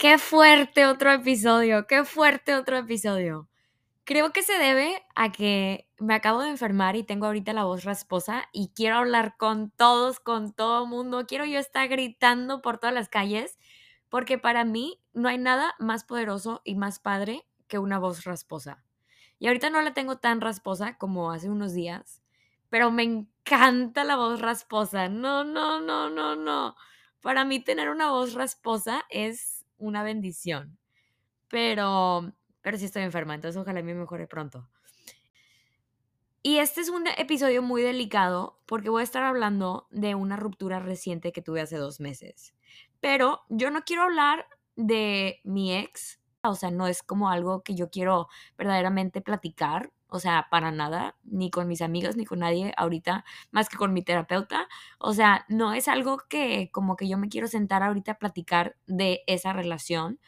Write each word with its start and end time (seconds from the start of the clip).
Qué 0.00 0.16
fuerte 0.16 0.86
otro 0.86 1.12
episodio, 1.12 1.86
qué 1.86 2.06
fuerte 2.06 2.54
otro 2.54 2.78
episodio. 2.78 3.50
Creo 4.04 4.32
que 4.32 4.42
se 4.42 4.54
debe 4.54 5.04
a 5.14 5.30
que 5.30 5.90
me 5.98 6.14
acabo 6.14 6.40
de 6.40 6.48
enfermar 6.48 6.96
y 6.96 7.02
tengo 7.02 7.26
ahorita 7.26 7.52
la 7.52 7.64
voz 7.64 7.84
rasposa 7.84 8.48
y 8.50 8.72
quiero 8.74 8.96
hablar 8.96 9.36
con 9.36 9.70
todos, 9.70 10.18
con 10.18 10.54
todo 10.54 10.86
mundo. 10.86 11.26
Quiero 11.26 11.44
yo 11.44 11.58
estar 11.58 11.86
gritando 11.88 12.62
por 12.62 12.78
todas 12.78 12.94
las 12.94 13.10
calles 13.10 13.58
porque 14.08 14.38
para 14.38 14.64
mí 14.64 15.02
no 15.12 15.28
hay 15.28 15.36
nada 15.36 15.74
más 15.78 16.04
poderoso 16.04 16.62
y 16.64 16.76
más 16.76 16.98
padre 16.98 17.46
que 17.68 17.78
una 17.78 17.98
voz 17.98 18.24
rasposa. 18.24 18.82
Y 19.38 19.48
ahorita 19.48 19.68
no 19.68 19.82
la 19.82 19.92
tengo 19.92 20.16
tan 20.16 20.40
rasposa 20.40 20.96
como 20.96 21.30
hace 21.30 21.50
unos 21.50 21.74
días, 21.74 22.22
pero 22.70 22.90
me 22.90 23.02
encanta 23.02 24.04
la 24.04 24.16
voz 24.16 24.40
rasposa. 24.40 25.10
No, 25.10 25.44
no, 25.44 25.78
no, 25.78 26.08
no, 26.08 26.36
no. 26.36 26.74
Para 27.20 27.44
mí 27.44 27.60
tener 27.60 27.90
una 27.90 28.10
voz 28.10 28.32
rasposa 28.32 29.04
es 29.10 29.59
una 29.80 30.02
bendición. 30.04 30.78
Pero 31.48 32.32
pero 32.62 32.76
sí 32.78 32.84
estoy 32.84 33.02
enferma, 33.02 33.34
entonces 33.34 33.60
ojalá 33.60 33.82
me 33.82 33.94
mejore 33.94 34.26
pronto. 34.26 34.68
Y 36.42 36.58
este 36.58 36.80
es 36.80 36.88
un 36.88 37.06
episodio 37.18 37.62
muy 37.62 37.82
delicado 37.82 38.58
porque 38.66 38.88
voy 38.88 39.02
a 39.02 39.04
estar 39.04 39.22
hablando 39.22 39.86
de 39.90 40.14
una 40.14 40.36
ruptura 40.36 40.78
reciente 40.78 41.32
que 41.32 41.42
tuve 41.42 41.60
hace 41.60 41.76
dos 41.76 42.00
meses. 42.00 42.54
Pero 43.00 43.42
yo 43.50 43.70
no 43.70 43.82
quiero 43.82 44.02
hablar 44.02 44.46
de 44.76 45.40
mi 45.44 45.76
ex, 45.76 46.20
o 46.42 46.54
sea, 46.54 46.70
no 46.70 46.86
es 46.86 47.02
como 47.02 47.28
algo 47.28 47.62
que 47.62 47.74
yo 47.74 47.90
quiero 47.90 48.28
verdaderamente 48.56 49.20
platicar, 49.20 49.92
o 50.10 50.20
sea, 50.20 50.48
para 50.50 50.70
nada, 50.72 51.16
ni 51.24 51.50
con 51.50 51.68
mis 51.68 51.82
amigos, 51.82 52.16
ni 52.16 52.24
con 52.24 52.40
nadie 52.40 52.72
ahorita, 52.76 53.24
más 53.50 53.68
que 53.68 53.76
con 53.76 53.92
mi 53.92 54.02
terapeuta. 54.02 54.68
O 54.98 55.14
sea, 55.14 55.44
no 55.48 55.72
es 55.72 55.88
algo 55.88 56.18
que 56.28 56.70
como 56.72 56.96
que 56.96 57.08
yo 57.08 57.18
me 57.18 57.28
quiero 57.28 57.48
sentar 57.48 57.82
ahorita 57.82 58.12
a 58.12 58.18
platicar 58.18 58.76
de 58.86 59.22
esa 59.26 59.52
relación, 59.52 60.20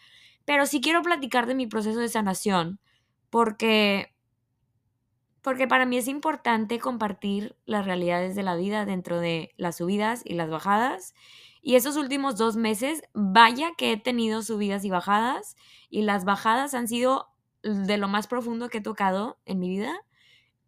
pero 0.44 0.66
sí 0.66 0.80
quiero 0.80 1.02
platicar 1.02 1.46
de 1.46 1.54
mi 1.54 1.66
proceso 1.66 2.00
de 2.00 2.08
sanación 2.08 2.80
porque 3.30 4.12
porque 5.42 5.66
para 5.66 5.86
mí 5.86 5.96
es 5.96 6.08
importante 6.08 6.78
compartir 6.78 7.56
las 7.66 7.84
realidades 7.84 8.36
de 8.36 8.44
la 8.44 8.54
vida 8.54 8.84
dentro 8.84 9.18
de 9.18 9.52
las 9.56 9.78
subidas 9.78 10.22
y 10.24 10.34
las 10.34 10.48
bajadas. 10.48 11.14
Y 11.60 11.74
esos 11.74 11.96
últimos 11.96 12.36
dos 12.36 12.56
meses, 12.56 13.02
vaya 13.12 13.72
que 13.76 13.92
he 13.92 13.96
tenido 13.96 14.42
subidas 14.42 14.84
y 14.84 14.90
bajadas, 14.90 15.56
y 15.90 16.02
las 16.02 16.24
bajadas 16.24 16.74
han 16.74 16.86
sido 16.86 17.31
de 17.62 17.96
lo 17.96 18.08
más 18.08 18.26
profundo 18.26 18.68
que 18.68 18.78
he 18.78 18.82
tocado 18.82 19.38
en 19.44 19.58
mi 19.58 19.68
vida, 19.68 19.94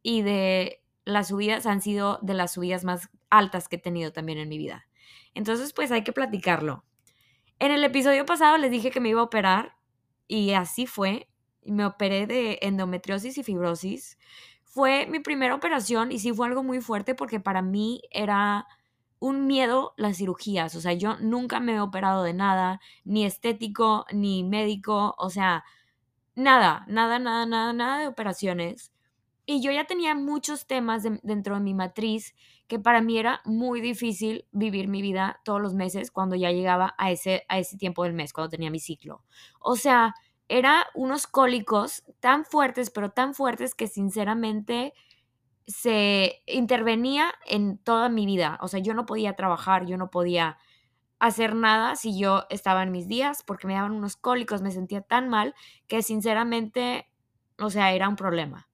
y 0.02 0.22
de 0.22 0.82
las 1.04 1.28
subidas 1.28 1.66
han 1.66 1.80
sido 1.80 2.18
de 2.22 2.34
las 2.34 2.52
subidas 2.52 2.84
más 2.84 3.10
altas 3.30 3.68
que 3.68 3.76
he 3.76 3.80
tenido 3.80 4.12
también 4.12 4.38
en 4.38 4.48
mi 4.48 4.58
vida. 4.58 4.86
Entonces, 5.34 5.72
pues 5.72 5.90
hay 5.90 6.04
que 6.04 6.12
platicarlo. 6.12 6.84
En 7.58 7.72
el 7.72 7.84
episodio 7.84 8.26
pasado 8.26 8.58
les 8.58 8.70
dije 8.70 8.90
que 8.90 9.00
me 9.00 9.08
iba 9.08 9.20
a 9.20 9.24
operar 9.24 9.76
y 10.28 10.52
así 10.52 10.86
fue. 10.86 11.28
Me 11.64 11.84
operé 11.86 12.26
de 12.26 12.58
endometriosis 12.62 13.38
y 13.38 13.42
fibrosis. 13.42 14.18
Fue 14.62 15.06
mi 15.06 15.20
primera 15.20 15.54
operación 15.54 16.12
y 16.12 16.18
sí 16.18 16.32
fue 16.32 16.46
algo 16.46 16.62
muy 16.62 16.80
fuerte 16.80 17.14
porque 17.14 17.40
para 17.40 17.62
mí 17.62 18.02
era 18.10 18.66
un 19.18 19.46
miedo 19.46 19.94
las 19.96 20.18
cirugías. 20.18 20.74
O 20.74 20.80
sea, 20.80 20.92
yo 20.92 21.16
nunca 21.20 21.60
me 21.60 21.74
he 21.74 21.80
operado 21.80 22.22
de 22.22 22.34
nada, 22.34 22.80
ni 23.04 23.24
estético, 23.24 24.04
ni 24.12 24.44
médico, 24.44 25.14
o 25.18 25.30
sea, 25.30 25.64
nada, 26.34 26.84
nada, 26.88 27.18
nada, 27.18 27.46
nada, 27.46 27.72
nada 27.72 27.98
de 28.00 28.08
operaciones. 28.08 28.92
Y 29.46 29.62
yo 29.62 29.70
ya 29.72 29.84
tenía 29.84 30.14
muchos 30.14 30.66
temas 30.66 31.02
dentro 31.22 31.54
de 31.54 31.60
mi 31.60 31.74
matriz 31.74 32.34
que 32.66 32.78
para 32.78 33.02
mí 33.02 33.18
era 33.18 33.42
muy 33.44 33.80
difícil 33.80 34.46
vivir 34.52 34.88
mi 34.88 35.02
vida 35.02 35.40
todos 35.44 35.60
los 35.60 35.74
meses 35.74 36.10
cuando 36.10 36.34
ya 36.34 36.50
llegaba 36.50 36.94
a 36.96 37.10
ese, 37.10 37.44
a 37.48 37.58
ese 37.58 37.76
tiempo 37.76 38.04
del 38.04 38.14
mes, 38.14 38.32
cuando 38.32 38.50
tenía 38.50 38.70
mi 38.70 38.80
ciclo. 38.80 39.22
O 39.60 39.76
sea, 39.76 40.14
era 40.48 40.86
unos 40.94 41.26
cólicos 41.26 42.04
tan 42.20 42.44
fuertes, 42.44 42.90
pero 42.90 43.10
tan 43.10 43.34
fuertes 43.34 43.74
que 43.74 43.86
sinceramente 43.86 44.94
se 45.66 46.42
intervenía 46.46 47.34
en 47.46 47.78
toda 47.78 48.08
mi 48.08 48.26
vida. 48.26 48.58
O 48.62 48.68
sea, 48.68 48.80
yo 48.80 48.94
no 48.94 49.06
podía 49.06 49.34
trabajar, 49.34 49.86
yo 49.86 49.96
no 49.96 50.10
podía 50.10 50.58
hacer 51.26 51.54
nada 51.54 51.96
si 51.96 52.18
yo 52.18 52.44
estaba 52.50 52.82
en 52.82 52.92
mis 52.92 53.08
días 53.08 53.42
porque 53.44 53.66
me 53.66 53.74
daban 53.74 53.92
unos 53.92 54.16
cólicos, 54.16 54.62
me 54.62 54.70
sentía 54.70 55.00
tan 55.00 55.28
mal 55.28 55.54
que 55.88 56.02
sinceramente, 56.02 57.08
o 57.58 57.70
sea, 57.70 57.92
era 57.92 58.08
un 58.08 58.16
problema. 58.16 58.68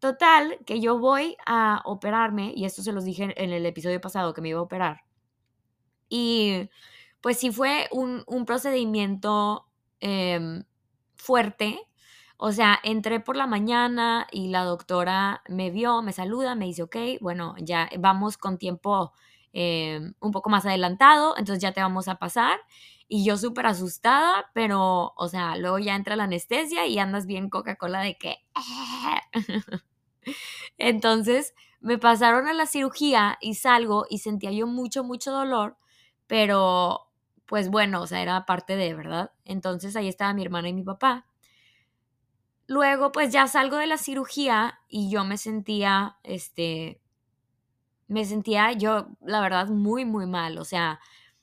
Total, 0.00 0.58
que 0.66 0.80
yo 0.80 0.98
voy 0.98 1.36
a 1.46 1.80
operarme, 1.86 2.52
y 2.54 2.66
esto 2.66 2.82
se 2.82 2.92
los 2.92 3.04
dije 3.06 3.32
en 3.42 3.52
el 3.52 3.64
episodio 3.64 4.00
pasado 4.02 4.34
que 4.34 4.42
me 4.42 4.50
iba 4.50 4.58
a 4.58 4.62
operar. 4.62 5.04
Y 6.10 6.68
pues 7.22 7.38
sí 7.38 7.50
fue 7.50 7.88
un, 7.90 8.22
procedimiento 8.44 9.66
em, 10.00 10.64
fuerte. 11.16 11.80
O 12.36 12.52
sea, 12.52 12.78
entré 12.82 13.20
por 13.20 13.36
la 13.36 13.46
mañana 13.46 14.26
y 14.30 14.48
la 14.48 14.64
doctora 14.64 15.42
me 15.48 15.70
vio, 15.70 16.02
me 16.02 16.12
saluda, 16.12 16.54
me 16.54 16.66
dice, 16.66 16.82
ok, 16.82 16.96
bueno, 17.22 17.54
ya 17.58 17.88
vamos 17.98 18.36
con 18.36 18.58
tiempo 18.58 19.12
em, 19.54 20.14
un 20.20 20.32
poco 20.32 20.50
más 20.50 20.66
adelantado, 20.66 21.36
entonces 21.38 21.62
ya 21.62 21.72
te 21.72 21.80
vamos 21.80 22.08
a 22.08 22.16
pasar. 22.16 22.60
Y 23.08 23.24
yo 23.24 23.36
súper 23.36 23.66
asustada, 23.66 24.50
pero, 24.54 25.14
o 25.16 25.28
sea, 25.28 25.56
luego 25.56 25.78
ya 25.78 25.94
entra 25.94 26.16
la 26.16 26.24
anestesia 26.24 26.86
y 26.86 26.98
andas 26.98 27.26
bien 27.26 27.48
Coca-Cola 27.50 28.00
de 28.00 28.16
que... 28.18 28.36
Entonces 30.78 31.54
me 31.80 31.98
pasaron 31.98 32.48
a 32.48 32.54
la 32.54 32.66
cirugía 32.66 33.38
y 33.40 33.54
salgo 33.54 34.06
y 34.10 34.18
sentía 34.18 34.50
yo 34.52 34.66
mucho, 34.66 35.04
mucho 35.04 35.32
dolor, 35.32 35.76
pero 36.26 37.10
pues 37.46 37.68
bueno, 37.68 38.00
o 38.00 38.06
sea, 38.06 38.22
era 38.22 38.46
parte 38.46 38.74
de, 38.76 38.94
¿verdad? 38.94 39.32
Entonces 39.44 39.94
ahí 39.94 40.08
estaba 40.08 40.32
mi 40.32 40.42
hermana 40.42 40.68
y 40.70 40.72
mi 40.74 40.82
papá. 40.82 41.26
Luego 42.66 43.12
pues 43.12 43.32
ya 43.32 43.46
salgo 43.46 43.76
de 43.76 43.86
la 43.86 43.98
cirugía 43.98 44.80
y 44.88 45.10
yo 45.10 45.24
me 45.24 45.36
sentía, 45.36 46.16
este, 46.22 47.02
me 48.08 48.24
sentía 48.24 48.72
yo, 48.72 49.08
la 49.20 49.40
verdad, 49.40 49.68
muy, 49.68 50.04
muy 50.04 50.26
mal. 50.26 50.58
O 50.58 50.64
sea, 50.64 51.00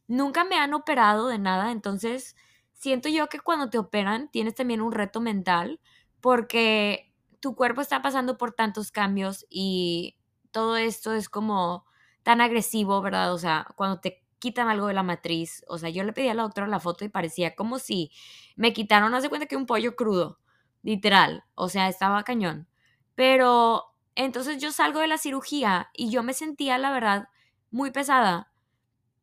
nunca 0.07 0.43
me 0.43 0.57
han 0.57 0.73
operado 0.73 1.27
de 1.27 1.39
nada, 1.39 1.71
entonces 1.71 2.35
siento 2.73 3.09
yo 3.09 3.27
que 3.29 3.39
cuando 3.39 3.69
te 3.69 3.77
operan 3.77 4.29
tienes 4.31 4.55
también 4.55 4.81
un 4.81 4.91
reto 4.91 5.21
mental 5.21 5.79
porque 6.21 7.13
tu 7.39 7.55
cuerpo 7.55 7.81
está 7.81 8.01
pasando 8.01 8.37
por 8.37 8.53
tantos 8.53 8.91
cambios 8.91 9.45
y 9.49 10.17
todo 10.51 10.77
esto 10.77 11.13
es 11.13 11.29
como 11.29 11.85
tan 12.23 12.41
agresivo, 12.41 13.01
¿verdad? 13.01 13.33
O 13.33 13.37
sea, 13.37 13.67
cuando 13.75 13.99
te 13.99 14.23
quitan 14.39 14.67
algo 14.69 14.87
de 14.87 14.93
la 14.93 15.03
matriz, 15.03 15.63
o 15.67 15.77
sea, 15.77 15.89
yo 15.89 16.03
le 16.03 16.13
pedí 16.13 16.27
a 16.29 16.33
la 16.33 16.43
doctora 16.43 16.67
la 16.67 16.79
foto 16.79 17.05
y 17.05 17.09
parecía 17.09 17.55
como 17.55 17.79
si 17.79 18.11
me 18.55 18.73
quitaron, 18.73 19.13
hace 19.13 19.29
cuenta 19.29 19.47
que 19.47 19.55
un 19.55 19.65
pollo 19.65 19.95
crudo, 19.95 20.39
literal, 20.83 21.43
o 21.55 21.69
sea, 21.69 21.87
estaba 21.89 22.23
cañón. 22.23 22.67
Pero 23.15 23.90
entonces 24.25 24.61
yo 24.61 24.71
salgo 24.71 24.99
de 24.99 25.07
la 25.07 25.17
cirugía 25.17 25.89
y 25.93 26.09
yo 26.09 26.23
me 26.23 26.33
sentía, 26.33 26.77
la 26.77 26.91
verdad, 26.91 27.29
muy 27.71 27.91
pesada 27.91 28.51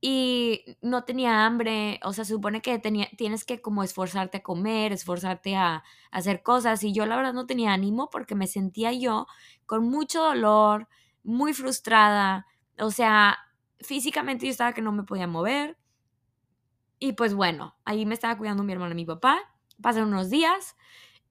y 0.01 0.77
no 0.81 1.05
tenía 1.05 1.45
hambre, 1.45 1.99
o 2.05 2.13
sea, 2.13 2.25
se 2.25 2.35
supone 2.35 2.63
que 2.63 2.79
tenía, 2.79 3.09
tienes 3.17 3.45
que 3.45 3.61
como 3.61 3.83
esforzarte 3.83 4.39
a 4.39 4.43
comer, 4.43 4.93
esforzarte 4.93 5.57
a, 5.57 5.83
hacer 6.11 6.43
cosas 6.43 6.83
y 6.85 6.93
yo 6.93 7.05
la 7.05 7.17
verdad 7.17 7.35
no 7.35 7.47
tenía 7.47 7.73
ánimo 7.73 8.09
porque 8.11 8.35
me 8.35 8.47
sentía 8.47 8.93
yo 8.93 9.27
con 9.67 9.89
mucho 9.89 10.23
dolor, 10.23 10.89
muy 11.25 11.53
frustrada, 11.53 12.47
o 12.79 12.91
sea, 12.91 13.39
físicamente 13.81 14.47
yo 14.47 14.53
estaba 14.53 14.73
que 14.73 14.83
no 14.83 14.93
me 14.93 15.03
podía 15.03 15.27
mover 15.27 15.77
y 16.99 17.13
pues 17.13 17.35
bueno, 17.35 17.77
ahí 17.85 18.07
me 18.07 18.15
estaba 18.15 18.39
cuidando 18.39 18.63
mi 18.63 18.73
hermano 18.73 18.93
y 18.93 18.97
mi 18.97 19.05
papá, 19.05 19.39
pasaron 19.83 20.09
unos 20.11 20.31
días 20.31 20.77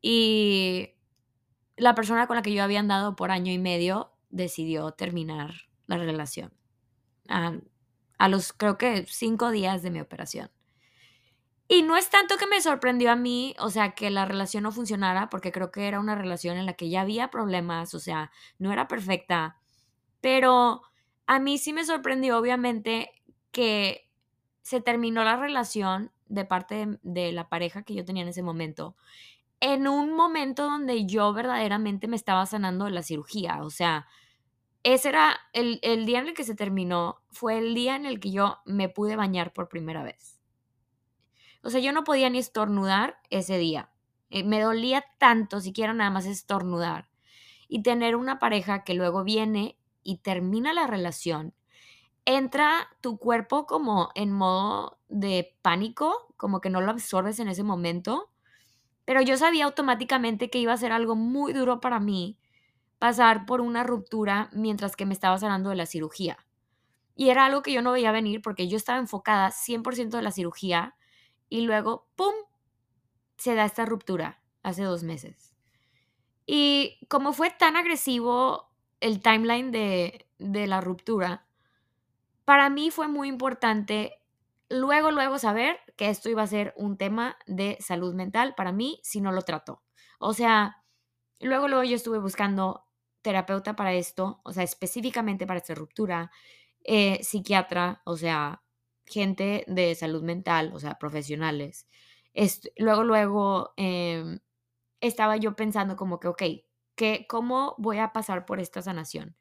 y 0.01 0.96
la 1.77 1.95
persona 1.95 2.27
con 2.27 2.35
la 2.35 2.41
que 2.41 2.53
yo 2.53 2.63
había 2.63 2.79
andado 2.79 3.15
por 3.15 3.31
año 3.31 3.51
y 3.51 3.59
medio 3.59 4.11
decidió 4.29 4.91
terminar 4.91 5.53
la 5.85 5.97
relación. 5.97 6.53
A 7.29 8.27
los 8.29 8.51
creo 8.51 8.77
que 8.77 9.05
cinco 9.07 9.51
días 9.51 9.83
de 9.83 9.91
mi 9.91 10.01
operación. 10.01 10.49
Y 11.69 11.83
no 11.83 11.97
es 11.97 12.09
tanto 12.09 12.37
que 12.37 12.47
me 12.47 12.61
sorprendió 12.61 13.11
a 13.11 13.15
mí, 13.15 13.53
o 13.59 13.69
sea, 13.69 13.91
que 13.91 14.09
la 14.09 14.25
relación 14.25 14.63
no 14.63 14.71
funcionara, 14.71 15.29
porque 15.29 15.51
creo 15.51 15.69
que 15.69 15.87
era 15.87 15.99
una 15.99 16.15
relación 16.15 16.57
en 16.57 16.65
la 16.65 16.73
que 16.73 16.89
ya 16.89 17.01
había 17.01 17.29
problemas, 17.29 17.93
o 17.93 17.99
sea, 17.99 18.31
no 18.57 18.71
era 18.71 18.87
perfecta, 18.87 19.57
pero 20.21 20.81
a 21.25 21.39
mí 21.39 21.57
sí 21.57 21.73
me 21.73 21.83
sorprendió, 21.83 22.37
obviamente, 22.37 23.11
que 23.51 24.09
se 24.61 24.79
terminó 24.79 25.25
la 25.25 25.35
relación 25.35 26.11
de 26.27 26.45
parte 26.45 26.99
de 27.03 27.31
la 27.33 27.49
pareja 27.49 27.83
que 27.83 27.95
yo 27.95 28.05
tenía 28.05 28.23
en 28.23 28.29
ese 28.29 28.43
momento, 28.43 28.95
en 29.59 29.87
un 29.87 30.13
momento 30.13 30.63
donde 30.63 31.05
yo 31.05 31.33
verdaderamente 31.33 32.07
me 32.07 32.15
estaba 32.15 32.45
sanando 32.45 32.85
de 32.85 32.91
la 32.91 33.03
cirugía, 33.03 33.63
o 33.63 33.69
sea, 33.69 34.07
ese 34.83 35.09
era 35.09 35.37
el, 35.53 36.05
día 36.05 36.19
en 36.19 36.27
el 36.27 36.33
que 36.33 36.43
se 36.43 36.55
terminó, 36.55 37.21
fue 37.29 37.57
el 37.57 37.73
día 37.75 37.95
en 37.95 38.05
el 38.05 38.19
que 38.19 38.31
yo 38.31 38.59
me 38.65 38.87
pude 38.87 39.15
bañar 39.15 39.51
por 39.51 39.67
primera 39.67 40.03
vez. 40.03 40.39
O 41.61 41.69
sea, 41.69 41.81
yo 41.81 41.91
no 41.91 42.03
podía 42.03 42.29
ni 42.29 42.37
estornudar 42.37 43.19
ese 43.29 43.57
día. 43.57 43.91
Eh, 44.29 44.43
me 44.43 44.61
dolía 44.61 45.03
tanto 45.17 45.59
siquiera 45.59 45.93
nada 45.93 46.09
más 46.09 46.25
estornudar. 46.25 47.09
Y 47.67 47.81
tener 47.81 48.15
una 48.15 48.39
pareja 48.39 48.85
que 48.85 48.93
luego 48.93 49.25
viene 49.25 49.77
y 50.03 50.19
termina 50.19 50.71
la 50.71 50.87
relación, 50.87 51.53
entra 52.23 52.87
tu 53.01 53.17
cuerpo 53.17 53.65
como 53.65 54.11
en 54.15 54.31
modo 54.31 54.99
de 55.09 55.57
pánico, 55.61 56.33
como 56.37 56.61
que 56.61 56.69
no 56.69 56.79
lo 56.79 56.91
absorbes 56.91 57.39
en 57.39 57.49
ese 57.49 57.63
momento, 57.63 58.29
pero 59.07 59.21
yo 59.21 59.37
sabía 59.37 59.63
automáticamente 59.63 60.49
que 60.49 60.59
iba 60.59 60.73
a 60.73 60.77
ser 60.77 60.91
algo 60.91 61.15
muy 61.15 61.53
duro 61.53 61.79
para 61.79 62.01
mí 62.01 62.37
pasar 62.99 63.45
por 63.45 63.61
una 63.61 63.83
ruptura 63.83 64.49
mientras 64.51 64.97
que 64.97 65.05
me 65.05 65.13
estaba 65.13 65.37
sanando 65.37 65.69
de 65.69 65.77
la 65.77 65.85
cirugía. 65.85 66.45
Y 67.15 67.29
era 67.29 67.45
algo 67.45 67.61
que 67.61 67.71
yo 67.71 67.81
no 67.81 67.93
veía 67.93 68.11
venir 68.11 68.41
porque 68.41 68.67
yo 68.67 68.75
estaba 68.75 68.99
enfocada 68.99 69.51
100% 69.51 70.17
de 70.17 70.23
la 70.23 70.31
cirugía 70.31 70.97
y 71.47 71.61
luego, 71.61 72.09
¡pum!, 72.17 72.33
se 73.37 73.55
da 73.55 73.63
esta 73.63 73.85
ruptura 73.85 74.41
hace 74.61 74.83
dos 74.83 75.03
meses. 75.03 75.55
Y 76.45 76.99
como 77.07 77.31
fue 77.31 77.49
tan 77.49 77.77
agresivo 77.77 78.73
el 78.99 79.21
timeline 79.21 79.71
de, 79.71 80.27
de 80.37 80.67
la 80.67 80.81
ruptura, 80.81 81.47
para 82.43 82.69
mí 82.69 82.91
fue 82.91 83.07
muy 83.07 83.29
importante 83.29 84.19
luego, 84.67 85.11
luego 85.11 85.39
saber 85.39 85.79
que 85.97 86.09
esto 86.09 86.29
iba 86.29 86.43
a 86.43 86.47
ser 86.47 86.73
un 86.77 86.97
tema 86.97 87.37
de 87.47 87.77
salud 87.81 88.13
mental 88.13 88.55
para 88.55 88.71
mí 88.71 88.99
si 89.03 89.19
no 89.19 89.31
lo 89.33 89.41
trato. 89.41 89.83
O 90.19 90.33
sea, 90.33 90.83
luego, 91.41 91.67
luego 91.67 91.83
yo 91.83 91.95
estuve 91.95 92.19
buscando 92.19 92.85
terapeuta 93.21 93.75
para 93.75 93.93
esto, 93.93 94.41
o 94.45 94.53
sea, 94.53 94.63
específicamente 94.63 95.45
para 95.47 95.59
esta 95.59 95.75
ruptura, 95.75 96.31
eh, 96.83 97.19
psiquiatra, 97.23 98.01
o 98.05 98.15
sea, 98.15 98.63
gente 99.05 99.65
de 99.67 99.95
salud 99.95 100.23
mental, 100.23 100.71
o 100.73 100.79
sea, 100.79 100.97
profesionales. 100.97 101.87
luego, 102.77 103.03
luego 103.03 103.73
em, 103.77 104.39
estaba 105.01 105.37
yo 105.37 105.55
pensando 105.55 105.95
como 105.95 106.19
que, 106.19 106.27
ok, 106.27 106.43
¿qué, 106.95 107.25
¿cómo 107.27 107.75
voy 107.77 107.99
a 107.99 108.13
pasar 108.13 108.45
por 108.45 108.59
esta 108.59 108.81
sanación? 108.81 109.35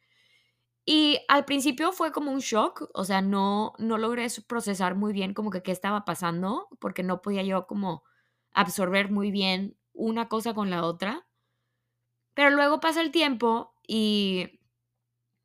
Y 0.86 1.18
al 1.28 1.44
principio 1.44 1.92
fue 1.92 2.12
como 2.12 2.30
un 2.32 2.38
shock, 2.40 2.88
o 2.94 3.04
sea, 3.04 3.20
no, 3.20 3.74
no 3.78 3.98
logré 3.98 4.26
procesar 4.46 4.94
muy 4.94 5.12
bien 5.12 5.34
como 5.34 5.50
que 5.50 5.62
qué 5.62 5.72
estaba 5.72 6.04
pasando, 6.04 6.68
porque 6.80 7.02
no 7.02 7.22
podía 7.22 7.42
yo 7.42 7.66
como 7.66 8.04
absorber 8.52 9.10
muy 9.10 9.30
bien 9.32 9.76
una 9.92 10.28
cosa 10.28 10.54
con 10.54 10.70
la 10.70 10.84
otra. 10.84 11.26
Pero 12.34 12.50
luego 12.50 12.80
pasa 12.80 13.00
el 13.00 13.10
tiempo 13.12 13.74
y 13.86 14.60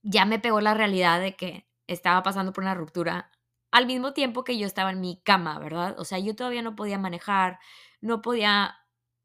ya 0.03 0.25
me 0.25 0.39
pegó 0.39 0.61
la 0.61 0.73
realidad 0.73 1.19
de 1.21 1.35
que 1.35 1.67
estaba 1.87 2.23
pasando 2.23 2.53
por 2.53 2.63
una 2.63 2.75
ruptura 2.75 3.31
al 3.71 3.87
mismo 3.87 4.13
tiempo 4.13 4.43
que 4.43 4.57
yo 4.57 4.67
estaba 4.67 4.91
en 4.91 5.01
mi 5.01 5.21
cama, 5.23 5.59
¿verdad? 5.59 5.95
O 5.99 6.05
sea, 6.05 6.19
yo 6.19 6.35
todavía 6.35 6.61
no 6.61 6.75
podía 6.75 6.97
manejar, 6.99 7.59
no 8.01 8.21
podía, 8.21 8.77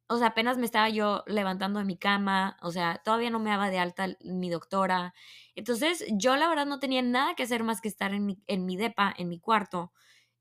o 0.09 0.19
sea, 0.19 0.29
apenas 0.29 0.59
me 0.59 0.67
estaba 0.67 0.89
yo 0.91 1.25
levantando 1.27 1.81
de 1.81 1.85
mi 1.87 1.99
cama, 1.99 2.57
o 2.63 2.71
sea, 2.73 3.01
todavía 3.05 3.31
no 3.31 3.41
me 3.41 3.51
daba 3.51 3.71
de 3.71 3.79
alta 3.81 4.09
mi 4.23 4.51
doctora. 4.51 5.15
Entonces, 5.57 6.05
yo 6.13 6.37
la 6.37 6.49
verdad 6.49 6.67
no 6.67 6.79
tenía 6.79 7.03
nada 7.03 7.35
que 7.35 7.43
hacer 7.43 7.65
más 7.65 7.81
que 7.81 7.89
estar 7.89 8.13
en 8.15 8.27
mi, 8.27 8.43
en 8.47 8.67
mi 8.67 8.77
depa, 8.77 9.15
en 9.17 9.29
mi 9.29 9.41
cuarto. 9.41 9.93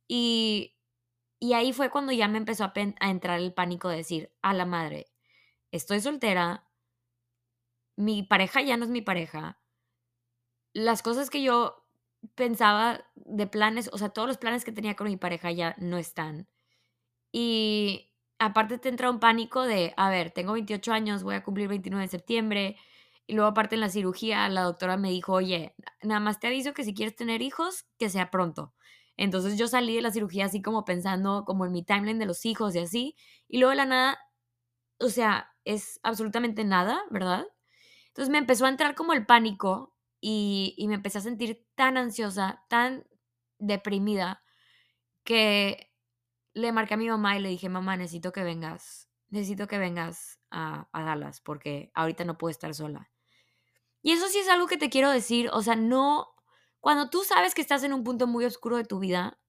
Y, 0.08 0.76
y 1.40 1.54
ahí 1.54 1.74
fue 1.74 1.90
cuando 1.90 2.12
ya 2.12 2.28
me 2.28 2.38
empezó 2.38 2.66
a, 2.66 2.74
entrar 2.76 3.40
el 3.40 3.54
pánico 3.54 3.90
de 3.90 3.98
decir, 3.98 4.32
a 4.42 4.54
la 4.54 4.66
madre, 4.66 5.08
estoy 5.72 6.02
soltera, 6.02 6.68
mi 7.98 8.24
pareja 8.24 8.62
ya 8.62 8.78
no 8.78 8.86
es 8.86 8.92
mi 8.92 9.02
pareja. 9.02 9.60
Las 10.74 11.02
cosas 11.02 11.30
que 11.30 11.42
yo 11.42 11.86
pensaba 12.36 13.06
de 13.16 13.48
planes, 13.48 13.90
o 13.94 13.98
sea, 13.98 14.10
todos 14.10 14.28
los 14.28 14.38
planes 14.38 14.66
que 14.66 14.72
tenía 14.74 14.96
con 14.96 15.08
mi 15.08 15.18
pareja 15.18 15.52
ya 15.52 15.76
no 15.80 15.98
están. 15.98 16.50
Y 17.32 18.12
aparte 18.40 18.78
te 18.80 18.90
entra 18.90 19.10
un 19.10 19.20
pánico 19.20 19.64
de, 19.64 19.94
a 19.98 20.10
ver, 20.10 20.32
tengo 20.32 20.54
28 20.54 20.94
años, 20.94 21.24
voy 21.24 21.36
a 21.36 21.44
cumplir 21.44 21.68
29 21.70 22.04
de 22.04 22.10
septiembre. 22.10 22.78
Y 23.28 23.34
luego 23.34 23.50
aparte 23.50 23.76
en 23.76 23.82
la 23.82 23.90
cirugía, 23.90 24.48
la 24.50 24.62
doctora 24.62 24.98
me 24.98 25.10
dijo, 25.10 25.34
oye, 25.34 25.76
nada 26.04 26.20
más 26.20 26.40
te 26.40 26.48
aviso 26.48 26.74
que 26.74 26.84
si 26.84 26.94
quieres 26.94 27.16
tener 27.16 27.42
hijos, 27.42 27.86
que 27.98 28.10
sea 28.10 28.30
pronto. 28.30 28.74
Entonces 29.18 29.58
yo 29.58 29.68
salí 29.68 29.96
de 29.96 30.02
la 30.02 30.12
cirugía 30.12 30.46
así 30.46 30.62
como 30.62 30.86
pensando 30.86 31.46
como 31.46 31.66
en 31.66 31.72
mi 31.72 31.84
timeline 31.84 32.20
de 32.20 32.26
los 32.26 32.46
hijos 32.46 32.76
y 32.76 32.80
así. 32.80 33.16
Y 33.48 33.60
luego 33.60 33.72
de 33.72 33.78
la 33.78 33.86
nada, 33.86 34.20
o 35.00 35.10
sea, 35.10 35.54
es 35.64 36.00
absolutamente 36.04 36.64
nada, 36.64 37.02
¿verdad? 37.10 37.46
Entonces 38.08 38.32
me 38.32 38.38
empezó 38.38 38.66
a 38.66 38.70
entrar 38.70 38.96
como 38.96 39.14
el 39.14 39.26
pánico 39.26 39.96
y, 40.22 40.74
y, 40.78 40.88
me 40.88 40.96
empecé 40.96 41.20
a 41.20 41.22
sentir 41.22 41.66
tan 41.76 41.98
ansiosa, 41.98 42.64
tan 42.70 43.06
deprimida, 43.60 44.44
que 45.24 45.92
le 46.54 46.72
marqué 46.72 46.96
a 46.96 46.98
mi 46.98 47.10
mamá 47.10 47.38
y 47.38 47.42
le 47.42 47.50
dije, 47.50 47.70
mamá, 47.70 47.98
necesito 47.98 48.32
que 48.32 48.44
vengas, 48.44 49.10
necesito 49.30 49.68
que 49.68 49.78
vengas 49.78 50.40
a, 50.52 50.88
a 50.94 51.04
Dallas 51.04 51.42
porque 51.42 51.92
ahorita 51.94 52.26
no 52.26 52.38
puedo 52.38 52.52
estar 52.52 52.74
sola. 52.74 53.12
Y 54.06 54.12
eso 54.12 54.28
sí 54.28 54.38
es 54.38 54.48
algo 54.50 54.68
que 54.68 54.78
te 54.78 54.92
quiero 54.92 55.10
decir, 55.10 55.50
o 55.52 55.64
sea, 55.64 55.76
no, 55.76 56.28
cuando 56.80 57.10
tú 57.10 57.24
sabes 57.24 57.56
que 57.56 57.62
estás 57.62 57.84
en 57.84 57.92
un 57.92 58.04
punto 58.04 58.28
muy 58.28 58.46
oscuro 58.46 58.78
de 58.78 58.84
tu 58.86 59.00
vida, 59.00 59.40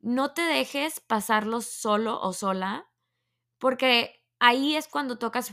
no 0.00 0.34
te 0.34 0.42
dejes 0.42 1.00
pasarlo 1.00 1.60
solo 1.60 2.20
o 2.22 2.32
sola, 2.32 2.90
porque 3.58 4.24
ahí 4.40 4.76
es 4.76 4.88
cuando 4.88 5.18
tocas 5.18 5.52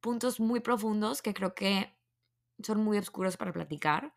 puntos 0.00 0.40
muy 0.40 0.60
profundos 0.60 1.22
que 1.22 1.34
creo 1.34 1.54
que 1.54 1.96
son 2.62 2.84
muy 2.84 2.98
oscuros 2.98 3.36
para 3.36 3.52
platicar, 3.52 4.14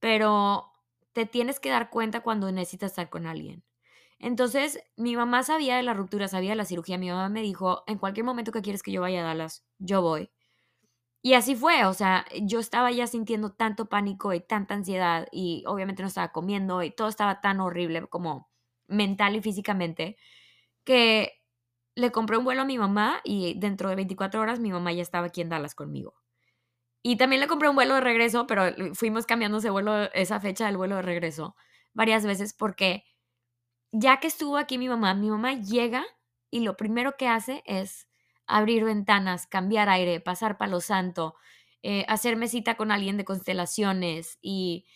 pero 0.00 0.72
te 1.12 1.26
tienes 1.26 1.60
que 1.60 1.70
dar 1.70 1.90
cuenta 1.90 2.22
cuando 2.22 2.52
necesitas 2.52 2.92
estar 2.92 3.10
con 3.10 3.26
alguien. 3.26 3.64
Entonces, 4.18 4.80
mi 4.96 5.16
mamá 5.16 5.44
sabía 5.44 5.76
de 5.76 5.84
la 5.84 5.94
ruptura, 5.94 6.28
sabía 6.28 6.50
de 6.50 6.56
la 6.56 6.66
cirugía. 6.66 6.98
Mi 6.98 7.10
mamá 7.10 7.28
me 7.30 7.42
dijo, 7.42 7.84
en 7.88 7.98
cualquier 7.98 8.26
momento 8.26 8.52
que 8.52 8.62
quieres 8.62 8.82
que 8.82 8.92
yo 8.92 9.02
vaya 9.02 9.20
a 9.22 9.24
Dallas, 9.24 9.64
yo 9.78 10.02
voy. 10.02 10.30
Y 11.22 11.34
así 11.34 11.56
fue, 11.56 11.84
o 11.84 11.94
sea, 11.94 12.24
yo 12.42 12.60
estaba 12.60 12.90
ya 12.92 13.06
sintiendo 13.06 13.50
tanto 13.52 13.88
pánico 13.88 14.32
y 14.34 14.40
tanta 14.40 14.74
ansiedad 14.74 15.28
y 15.32 15.64
obviamente 15.66 16.02
no 16.02 16.08
estaba 16.08 16.32
comiendo 16.32 16.82
y 16.82 16.90
todo 16.90 17.08
estaba 17.08 17.40
tan 17.40 17.60
horrible 17.60 18.06
como 18.06 18.48
mental 18.86 19.36
y 19.36 19.42
físicamente 19.42 20.16
que 20.84 21.42
le 21.96 22.12
compré 22.12 22.38
un 22.38 22.44
vuelo 22.44 22.62
a 22.62 22.64
mi 22.64 22.78
mamá 22.78 23.20
y 23.24 23.58
dentro 23.58 23.90
de 23.90 23.96
24 23.96 24.40
horas 24.40 24.60
mi 24.60 24.70
mamá 24.72 24.92
ya 24.92 25.02
estaba 25.02 25.26
aquí 25.28 25.40
en 25.42 25.50
Dallas 25.50 25.74
conmigo. 25.74 26.14
Y 27.02 27.16
también 27.16 27.40
le 27.40 27.48
compré 27.48 27.68
un 27.68 27.76
vuelo 27.76 27.94
de 27.94 28.00
regreso, 28.02 28.46
pero 28.46 28.64
fuimos 28.94 29.26
cambiando 29.26 29.58
ese 29.58 29.70
vuelo, 29.70 30.12
esa 30.12 30.40
fecha 30.40 30.66
del 30.66 30.76
vuelo 30.76 30.96
de 30.96 31.02
regreso 31.02 31.56
varias 31.94 32.24
veces 32.24 32.54
porque 32.54 33.04
ya 33.92 34.20
que 34.20 34.28
estuvo 34.28 34.56
aquí 34.56 34.78
mi 34.78 34.88
mamá, 34.88 35.14
mi 35.14 35.30
mamá 35.30 35.54
llega 35.54 36.04
y 36.50 36.60
lo 36.60 36.76
primero 36.76 37.16
que 37.16 37.28
hace 37.28 37.62
es 37.66 38.07
abrir 38.48 38.84
ventanas, 38.84 39.46
cambiar 39.46 39.88
aire, 39.88 40.20
pasar 40.20 40.58
palo 40.58 40.80
santo, 40.80 41.36
eh, 41.82 42.04
hacerme 42.08 42.48
cita 42.48 42.76
con 42.76 42.90
alguien 42.92 43.16
de 43.16 43.24
constelaciones 43.24 44.38
y, 44.42 44.86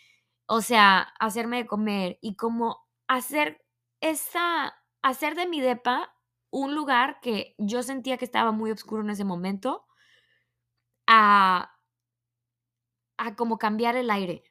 o 0.46 0.60
sea, 0.62 1.00
hacerme 1.20 1.58
de 1.58 1.66
comer 1.66 2.18
y 2.22 2.36
como 2.36 2.78
hacer 3.08 3.64
esa, 4.00 4.74
hacer 5.02 5.34
de 5.36 5.46
mi 5.46 5.60
depa 5.60 6.14
un 6.50 6.74
lugar 6.74 7.20
que 7.22 7.54
yo 7.58 7.82
sentía 7.82 8.18
que 8.18 8.24
estaba 8.26 8.52
muy 8.52 8.70
oscuro 8.72 9.02
en 9.02 9.10
ese 9.10 9.24
momento, 9.24 9.86
a, 11.06 11.68
a 13.16 13.34
como 13.36 13.58
cambiar 13.58 13.96
el 13.96 14.10
aire 14.10 14.44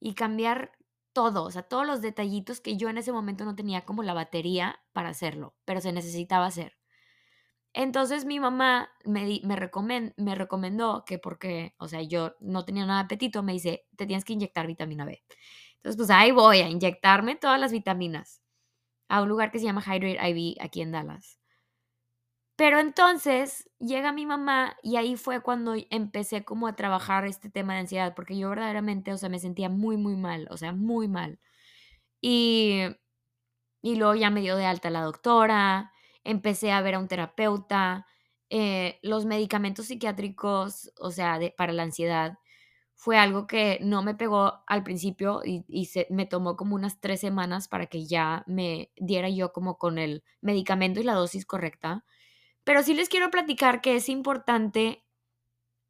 y 0.00 0.14
cambiar 0.14 0.72
todo, 1.14 1.44
o 1.44 1.50
sea, 1.52 1.62
todos 1.64 1.86
los 1.86 2.02
detallitos 2.02 2.60
que 2.60 2.76
yo 2.78 2.88
en 2.90 2.98
ese 2.98 3.12
momento 3.12 3.44
no 3.44 3.56
tenía 3.56 3.84
como 3.86 4.02
la 4.04 4.14
batería 4.14 4.80
para 4.92 5.10
hacerlo, 5.10 5.56
pero 5.66 5.80
se 5.82 5.92
necesitaba 5.92 6.46
hacer. 6.46 6.75
Entonces 7.76 8.24
mi 8.24 8.40
mamá 8.40 8.90
me, 9.04 9.40
me, 9.44 10.14
me 10.16 10.34
recomendó 10.34 11.04
que 11.06 11.18
porque, 11.18 11.74
o 11.78 11.88
sea, 11.88 12.02
yo 12.02 12.34
no 12.40 12.64
tenía 12.64 12.86
nada 12.86 13.00
de 13.00 13.04
apetito, 13.04 13.42
me 13.42 13.52
dice, 13.52 13.86
te 13.96 14.06
tienes 14.06 14.24
que 14.24 14.32
inyectar 14.32 14.66
vitamina 14.66 15.04
B. 15.04 15.22
Entonces, 15.76 15.96
pues 15.98 16.10
ahí 16.10 16.32
voy 16.32 16.60
a 16.60 16.70
inyectarme 16.70 17.36
todas 17.36 17.60
las 17.60 17.72
vitaminas 17.72 18.42
a 19.08 19.22
un 19.22 19.28
lugar 19.30 19.52
que 19.52 19.58
se 19.60 19.66
llama 19.66 19.82
Hydrate 19.82 20.18
IV 20.20 20.56
aquí 20.60 20.82
en 20.82 20.92
Dallas. 20.92 21.38
Pero 22.56 22.78
entonces 22.80 23.68
llega 23.78 24.12
mi 24.12 24.24
mamá 24.24 24.76
y 24.82 24.96
ahí 24.96 25.16
fue 25.16 25.42
cuando 25.42 25.74
empecé 25.90 26.42
como 26.44 26.66
a 26.66 26.74
trabajar 26.76 27.26
este 27.26 27.50
tema 27.50 27.74
de 27.74 27.80
ansiedad, 27.80 28.14
porque 28.14 28.38
yo 28.38 28.48
verdaderamente, 28.48 29.12
o 29.12 29.18
sea, 29.18 29.28
me 29.28 29.38
sentía 29.38 29.68
muy, 29.68 29.96
muy 29.98 30.16
mal, 30.16 30.48
o 30.50 30.56
sea, 30.56 30.72
muy 30.72 31.06
mal. 31.06 31.38
Y, 32.20 32.82
y 33.82 33.96
luego 33.96 34.14
ya 34.14 34.30
me 34.30 34.40
dio 34.40 34.56
de 34.56 34.66
alta 34.66 34.90
la 34.90 35.02
doctora, 35.02 35.92
empecé 36.26 36.72
a 36.72 36.80
ver 36.82 36.94
a 36.94 36.98
un 36.98 37.08
terapeuta, 37.08 38.06
eh, 38.50 38.98
los 39.02 39.24
medicamentos 39.24 39.86
psiquiátricos, 39.86 40.92
o 41.00 41.10
sea, 41.10 41.38
para 41.56 41.72
la 41.72 41.82
ansiedad, 41.82 42.38
fue 42.94 43.18
algo 43.18 43.46
que 43.46 43.78
no 43.82 44.02
me 44.02 44.14
pegó 44.14 44.64
al 44.66 44.82
principio 44.82 45.42
y, 45.44 45.84
se, 45.86 46.06
me 46.10 46.26
tomó 46.26 46.56
como 46.56 46.74
unas 46.74 47.00
tres 47.00 47.20
semanas 47.20 47.68
para 47.68 47.86
que 47.86 48.06
ya 48.06 48.42
me 48.46 48.90
diera 48.96 49.28
yo 49.28 49.52
como 49.52 49.78
con 49.78 49.98
el 49.98 50.24
medicamento 50.40 51.00
y 51.00 51.04
la 51.04 51.14
dosis 51.14 51.44
correcta. 51.44 52.04
Pero 52.64 52.82
sí 52.82 52.94
les 52.94 53.08
quiero 53.08 53.30
platicar 53.30 53.80
que 53.82 53.96
es 53.96 54.08
importante 54.08 55.04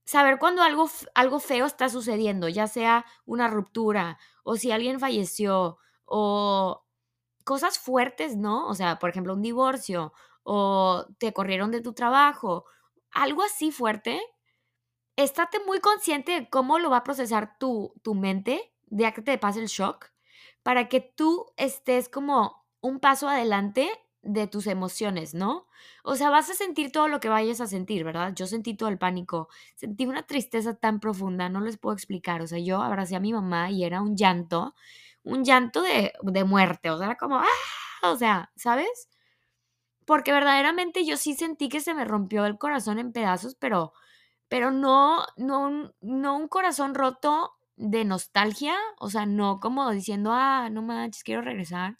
saber 0.04 0.38
cuando 0.38 0.62
algo, 0.62 0.90
algo 1.14 1.38
feo 1.40 1.66
está 1.66 1.88
sucediendo, 1.88 2.48
ya 2.48 2.66
sea 2.66 3.06
una 3.24 3.48
ruptura 3.48 4.18
o 4.44 4.56
si 4.56 4.72
alguien 4.72 5.00
falleció 5.00 5.78
o 6.04 6.85
cosas 7.46 7.78
fuertes, 7.78 8.36
¿no? 8.36 8.68
O 8.68 8.74
sea, 8.74 8.98
por 8.98 9.08
ejemplo, 9.08 9.32
un 9.32 9.42
divorcio 9.42 10.12
o 10.42 11.06
te 11.18 11.32
corrieron 11.32 11.70
de 11.70 11.80
tu 11.80 11.94
trabajo, 11.94 12.66
algo 13.10 13.42
así 13.42 13.70
fuerte 13.72 14.20
estate 15.16 15.58
muy 15.66 15.80
consciente 15.80 16.32
de 16.32 16.48
cómo 16.50 16.78
lo 16.78 16.90
va 16.90 16.98
a 16.98 17.04
procesar 17.04 17.58
tu, 17.58 17.94
tu 18.02 18.14
mente, 18.14 18.72
ya 18.86 19.12
que 19.12 19.22
te 19.22 19.38
pase 19.38 19.60
el 19.60 19.66
shock, 19.66 20.10
para 20.62 20.88
que 20.88 21.00
tú 21.00 21.46
estés 21.56 22.08
como 22.08 22.66
un 22.80 23.00
paso 23.00 23.28
adelante 23.28 23.88
de 24.22 24.46
tus 24.46 24.66
emociones, 24.66 25.34
¿no? 25.34 25.68
O 26.04 26.16
sea, 26.16 26.30
vas 26.30 26.50
a 26.50 26.54
sentir 26.54 26.90
todo 26.92 27.08
lo 27.08 27.20
que 27.20 27.28
vayas 27.28 27.60
a 27.60 27.66
sentir, 27.66 28.04
¿verdad? 28.04 28.32
Yo 28.34 28.46
sentí 28.46 28.74
todo 28.74 28.88
el 28.88 28.98
pánico, 28.98 29.48
sentí 29.76 30.04
una 30.04 30.26
tristeza 30.26 30.74
tan 30.74 31.00
profunda, 31.00 31.48
no 31.48 31.60
les 31.60 31.78
puedo 31.78 31.94
explicar. 31.94 32.42
O 32.42 32.46
sea, 32.46 32.58
yo 32.58 32.82
abracé 32.82 33.16
a 33.16 33.20
mi 33.20 33.32
mamá 33.32 33.70
y 33.70 33.84
era 33.84 34.02
un 34.02 34.16
llanto, 34.16 34.74
un 35.26 35.44
llanto 35.44 35.82
de, 35.82 36.12
de 36.22 36.44
muerte, 36.44 36.90
o 36.90 36.96
sea, 36.98 37.06
era 37.08 37.16
como, 37.16 37.38
¡ah! 37.38 37.46
O 38.02 38.16
sea, 38.16 38.52
¿sabes? 38.56 39.08
Porque 40.06 40.32
verdaderamente 40.32 41.04
yo 41.04 41.16
sí 41.16 41.34
sentí 41.34 41.68
que 41.68 41.80
se 41.80 41.94
me 41.94 42.04
rompió 42.04 42.46
el 42.46 42.58
corazón 42.58 42.98
en 42.98 43.12
pedazos, 43.12 43.56
pero, 43.56 43.92
pero 44.48 44.70
no, 44.70 45.26
no, 45.36 45.92
no 46.00 46.36
un 46.36 46.48
corazón 46.48 46.94
roto 46.94 47.54
de 47.76 48.04
nostalgia, 48.04 48.76
o 49.00 49.10
sea, 49.10 49.26
no 49.26 49.60
como 49.60 49.90
diciendo, 49.90 50.30
ah, 50.32 50.70
no 50.70 50.82
manches, 50.82 51.24
quiero 51.24 51.42
regresar, 51.42 51.96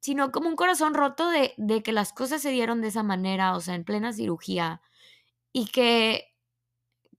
sino 0.00 0.30
como 0.32 0.48
un 0.48 0.56
corazón 0.56 0.94
roto 0.94 1.30
de, 1.30 1.54
de 1.56 1.82
que 1.82 1.92
las 1.92 2.12
cosas 2.12 2.42
se 2.42 2.50
dieron 2.50 2.82
de 2.82 2.88
esa 2.88 3.02
manera, 3.02 3.56
o 3.56 3.60
sea, 3.60 3.74
en 3.74 3.84
plena 3.84 4.12
cirugía, 4.12 4.82
y 5.52 5.66
que 5.68 6.28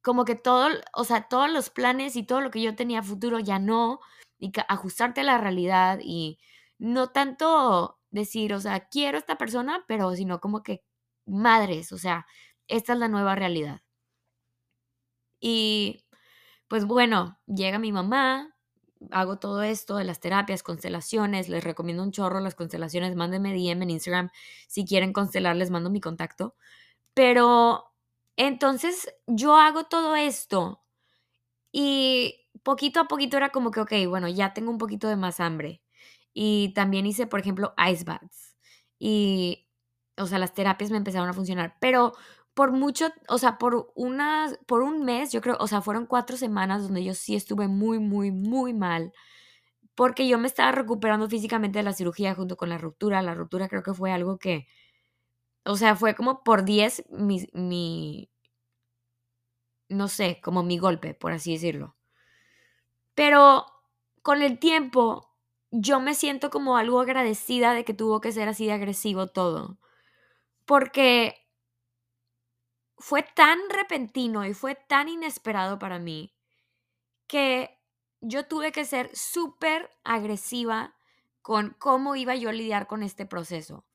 como 0.04 0.26
que 0.26 0.36
todo, 0.36 0.70
o 0.94 1.04
sea, 1.06 1.24
todos 1.30 1.50
los 1.52 1.70
planes 1.72 2.16
y 2.18 2.24
todo 2.24 2.42
lo 2.42 2.52
que 2.52 2.62
yo 2.62 2.76
tenía 2.76 3.02
futuro 3.04 3.40
ya 3.40 3.58
no, 3.60 4.00
y 4.44 4.52
ajustarte 4.68 5.22
a 5.22 5.24
la 5.24 5.38
realidad 5.38 6.00
y 6.04 6.38
no 6.78 7.12
tanto 7.12 8.00
decir, 8.12 8.54
o 8.54 8.60
sea, 8.60 8.90
quiero 8.90 9.18
a 9.18 9.20
esta 9.20 9.38
persona, 9.38 9.86
pero 9.88 10.14
sino 10.16 10.42
como 10.42 10.64
que 10.64 10.84
madres, 11.26 11.94
o 11.94 11.98
sea, 11.98 12.26
esta 12.68 12.92
es 12.94 13.00
la 13.00 13.08
nueva 13.08 13.36
realidad. 13.36 13.82
Y 15.40 16.04
pues 16.68 16.86
bueno, 16.86 17.40
llega 17.48 17.80
mi 17.80 17.94
mamá, 17.94 18.54
hago 19.12 19.40
todo 19.40 19.64
esto 19.64 19.96
de 19.96 20.04
las 20.04 20.20
terapias, 20.20 20.62
constelaciones, 20.62 21.48
les 21.48 21.64
recomiendo 21.64 22.04
un 22.04 22.12
chorro 22.12 22.42
las 22.42 22.56
constelaciones, 22.56 23.16
mándenme 23.16 23.54
DM 23.54 23.84
en 23.84 23.90
Instagram 23.92 24.30
si 24.68 24.84
quieren 24.86 25.14
constelar, 25.14 25.56
les 25.56 25.72
mando 25.72 25.90
mi 25.90 26.02
contacto. 26.02 26.56
Pero 27.14 27.94
entonces 28.36 29.14
yo 29.26 29.56
hago 29.56 29.86
todo 29.86 30.18
esto 30.18 30.84
y 31.72 32.43
poquito 32.64 33.00
a 33.00 33.08
poquito 33.08 33.38
era 33.38 33.50
como 33.52 33.72
que, 33.72 33.80
ok, 33.82 33.92
bueno, 34.08 34.28
ya 34.28 34.54
tengo 34.54 34.72
un 34.72 34.78
poquito 34.78 35.08
de 35.08 35.16
más 35.16 35.40
hambre. 35.40 35.82
Y 36.34 36.74
también 36.74 37.06
hice, 37.06 37.28
por 37.28 37.40
ejemplo, 37.40 37.74
ice 37.92 38.04
baths. 38.06 38.56
Y, 39.00 39.68
o 40.18 40.26
sea, 40.28 40.40
las 40.40 40.54
terapias 40.54 40.92
me 40.92 40.98
empezaron 40.98 41.30
a 41.30 41.34
funcionar. 41.34 41.78
Pero 41.80 42.14
por 42.54 42.72
mucho, 42.72 43.10
o 43.30 43.38
sea, 43.38 43.58
por 43.58 43.92
unas, 43.96 44.58
por 44.68 44.82
un 44.84 45.04
mes, 45.06 45.32
yo 45.32 45.42
creo, 45.42 45.58
o 45.60 45.68
sea, 45.68 45.82
fueron 45.82 46.06
cuatro 46.06 46.38
semanas 46.38 46.84
donde 46.84 47.04
yo 47.04 47.14
sí 47.16 47.36
estuve 47.36 47.68
muy, 47.68 48.00
muy, 48.00 48.32
muy 48.32 48.74
mal, 48.74 49.12
porque 49.96 50.28
yo 50.28 50.40
me 50.40 50.48
estaba 50.48 50.72
recuperando 50.74 51.30
físicamente 51.30 51.80
de 51.80 51.84
la 51.84 51.94
cirugía 51.94 52.36
junto 52.36 52.58
con 52.58 52.70
la 52.70 52.78
ruptura. 52.80 53.22
La 53.24 53.36
ruptura 53.36 53.70
creo 53.70 53.84
que 53.84 53.94
fue 53.94 54.12
algo 54.12 54.38
que, 54.40 54.68
o 55.66 55.76
sea, 55.78 55.96
fue 55.96 56.16
como 56.16 56.44
por 56.44 56.64
diez 56.66 57.04
mi, 57.10 57.48
mi 57.54 58.30
no 59.90 60.10
sé, 60.10 60.42
como 60.44 60.62
mi 60.64 60.78
golpe, 60.78 61.14
por 61.14 61.32
así 61.32 61.54
decirlo. 61.54 61.96
Pero 63.16 63.66
con 64.22 64.42
el 64.42 64.60
tiempo, 64.60 65.30
yo 65.72 66.00
me 66.00 66.16
siento 66.16 66.50
como 66.50 66.78
algo 66.78 67.00
agradecida 67.02 67.74
de 67.74 67.84
que 67.86 67.94
tuvo 67.94 68.22
que 68.22 68.32
ser 68.32 68.48
así 68.50 68.66
de 68.68 68.74
agresivo 68.74 69.28
todo. 69.28 69.78
Porque 70.66 71.36
fue 72.98 73.24
tan 73.24 73.60
repentino 73.70 74.46
y 74.46 74.54
fue 74.54 74.76
tan 74.76 75.10
inesperado 75.10 75.80
para 75.80 76.00
mí 76.00 76.34
que 77.28 77.80
yo 78.22 78.48
tuve 78.48 78.72
que 78.72 78.86
ser 78.86 79.10
súper 79.16 79.90
agresiva 80.04 80.96
con 81.42 81.76
cómo 81.80 82.16
iba 82.16 82.36
yo 82.36 82.50
a 82.50 82.54
lidiar 82.54 82.88
con 82.88 83.04
este 83.04 83.26
proceso. 83.26 83.86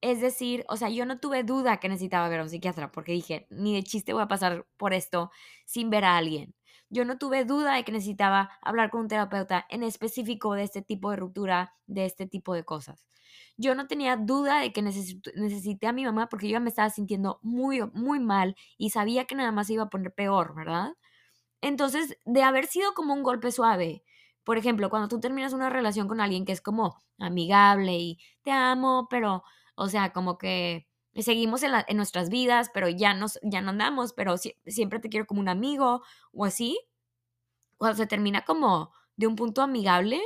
Es 0.00 0.20
decir, 0.20 0.64
o 0.68 0.76
sea, 0.76 0.90
yo 0.90 1.06
no 1.06 1.18
tuve 1.20 1.44
duda 1.44 1.78
que 1.80 1.88
necesitaba 1.88 2.28
ver 2.28 2.40
a 2.40 2.44
un 2.44 2.50
psiquiatra 2.50 2.92
porque 2.92 3.12
dije, 3.12 3.46
ni 3.50 3.74
de 3.74 3.82
chiste 3.84 4.12
voy 4.12 4.22
a 4.22 4.28
pasar 4.28 4.66
por 4.76 4.94
esto 4.94 5.30
sin 5.66 5.90
ver 5.90 6.04
a 6.04 6.16
alguien. 6.18 6.54
Yo 6.90 7.04
no 7.04 7.18
tuve 7.18 7.44
duda 7.44 7.74
de 7.74 7.84
que 7.84 7.92
necesitaba 7.92 8.50
hablar 8.62 8.90
con 8.90 9.02
un 9.02 9.08
terapeuta 9.08 9.66
en 9.70 9.82
específico 9.82 10.54
de 10.54 10.62
este 10.64 10.82
tipo 10.82 11.10
de 11.10 11.16
ruptura, 11.16 11.74
de 11.86 12.04
este 12.06 12.26
tipo 12.26 12.54
de 12.54 12.64
cosas 12.64 13.04
yo 13.58 13.74
no 13.74 13.86
tenía 13.88 14.16
duda 14.16 14.60
de 14.60 14.72
que 14.72 14.82
necesité 14.82 15.86
a 15.88 15.92
mi 15.92 16.04
mamá 16.04 16.28
porque 16.28 16.48
yo 16.48 16.60
me 16.60 16.68
estaba 16.70 16.90
sintiendo 16.90 17.40
muy, 17.42 17.82
muy 17.92 18.20
mal 18.20 18.56
y 18.78 18.90
sabía 18.90 19.24
que 19.26 19.34
nada 19.34 19.52
más 19.52 19.66
se 19.66 19.74
iba 19.74 19.84
a 19.84 19.90
poner 19.90 20.14
peor, 20.14 20.54
¿verdad? 20.54 20.94
Entonces, 21.62 22.18
de 22.26 22.42
haber 22.44 22.66
sido 22.68 22.94
como 22.94 23.14
un 23.14 23.24
golpe 23.24 23.52
suave, 23.52 24.04
por 24.44 24.58
ejemplo, 24.58 24.90
cuando 24.90 25.08
tú 25.08 25.20
terminas 25.20 25.54
una 25.54 25.70
relación 25.70 26.08
con 26.08 26.20
alguien 26.20 26.46
que 26.46 26.52
es 26.52 26.62
como 26.62 26.96
amigable 27.18 27.94
y 27.98 28.18
te 28.42 28.52
amo, 28.52 29.08
pero, 29.10 29.44
o 29.76 29.88
sea, 29.88 30.12
como 30.12 30.38
que 30.38 30.87
seguimos 31.22 31.62
en, 31.62 31.96
nuestras 31.96 32.28
vidas, 32.28 32.70
pero 32.72 32.88
ya, 32.88 33.14
no 33.14 33.28
andamos, 33.42 34.12
pero 34.12 34.36
siempre 34.36 35.00
te 35.00 35.08
quiero 35.08 35.26
como 35.26 35.40
un 35.40 35.48
amigo 35.48 36.02
o 36.32 36.44
así, 36.44 36.78
cuando 37.76 37.96
se 37.96 38.06
termina 38.06 38.44
como 38.44 38.92
de 39.16 39.26
un 39.26 39.36
punto 39.36 39.62
amigable, 39.62 40.20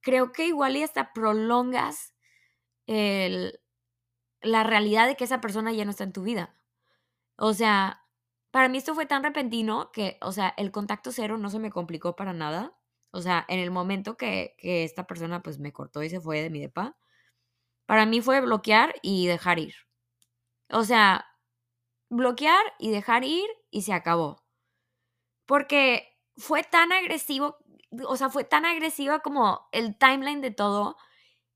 creo 0.00 0.32
que 0.32 0.46
igual 0.46 0.76
y 0.76 0.82
hasta 0.82 1.12
prolongas 1.12 2.14
la 2.86 4.62
realidad 4.62 5.06
de 5.06 5.16
que 5.16 5.24
esa 5.24 5.40
persona 5.40 5.72
ya 5.72 5.84
no 5.84 5.90
está 5.90 6.04
en 6.04 6.12
tu 6.12 6.22
vida. 6.22 6.54
O 7.36 7.52
sea, 7.54 8.02
para 8.50 8.68
mí 8.68 8.78
esto 8.78 8.94
fue 8.94 9.06
tan 9.06 9.22
repentino 9.22 9.90
que, 9.92 10.18
o 10.22 10.32
sea, 10.32 10.54
el 10.56 10.72
contacto 10.72 11.12
cero 11.12 11.38
no 11.38 11.50
se 11.50 11.58
me 11.58 11.70
complicó 11.70 12.16
para 12.16 12.32
nada. 12.32 12.74
O 13.10 13.20
sea, 13.20 13.44
en 13.48 13.58
el 13.58 13.70
momento 13.70 14.16
que, 14.16 14.54
que 14.58 14.84
esta 14.84 15.06
persona 15.06 15.42
pues 15.42 15.58
me 15.58 15.72
cortó 15.72 16.02
y 16.02 16.10
se 16.10 16.20
fue 16.20 16.42
de 16.42 16.50
mi 16.50 16.60
depa, 16.60 16.96
para 17.86 18.06
mí 18.06 18.20
fue 18.20 18.40
bloquear 18.40 18.94
y 19.02 19.26
dejar 19.26 19.58
ir. 19.58 19.74
O 20.70 20.84
sea, 20.84 21.26
bloquear 22.10 22.64
y 22.78 22.90
dejar 22.90 23.24
ir 23.24 23.48
y 23.70 23.82
se 23.82 23.92
acabó. 23.94 24.44
Porque 25.46 26.16
fue 26.36 26.62
tan 26.62 26.92
agresivo, 26.92 27.56
o 28.06 28.16
sea, 28.16 28.28
fue 28.30 28.44
tan 28.44 28.64
agresiva 28.66 29.20
como 29.20 29.68
el 29.72 29.96
timeline 29.96 30.40
de 30.40 30.50
todo 30.50 30.96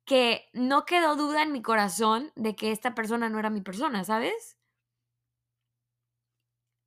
que 0.07 0.49
no 0.55 0.87
quedó 0.87 1.17
duda 1.17 1.43
en 1.43 1.53
mi 1.53 1.63
corazón 1.63 2.33
de 2.37 2.57
que 2.57 2.73
esta 2.73 2.95
persona 2.95 3.29
no 3.29 3.39
era 3.41 3.51
mi 3.51 3.63
persona, 3.63 4.05
¿sabes? 4.05 4.59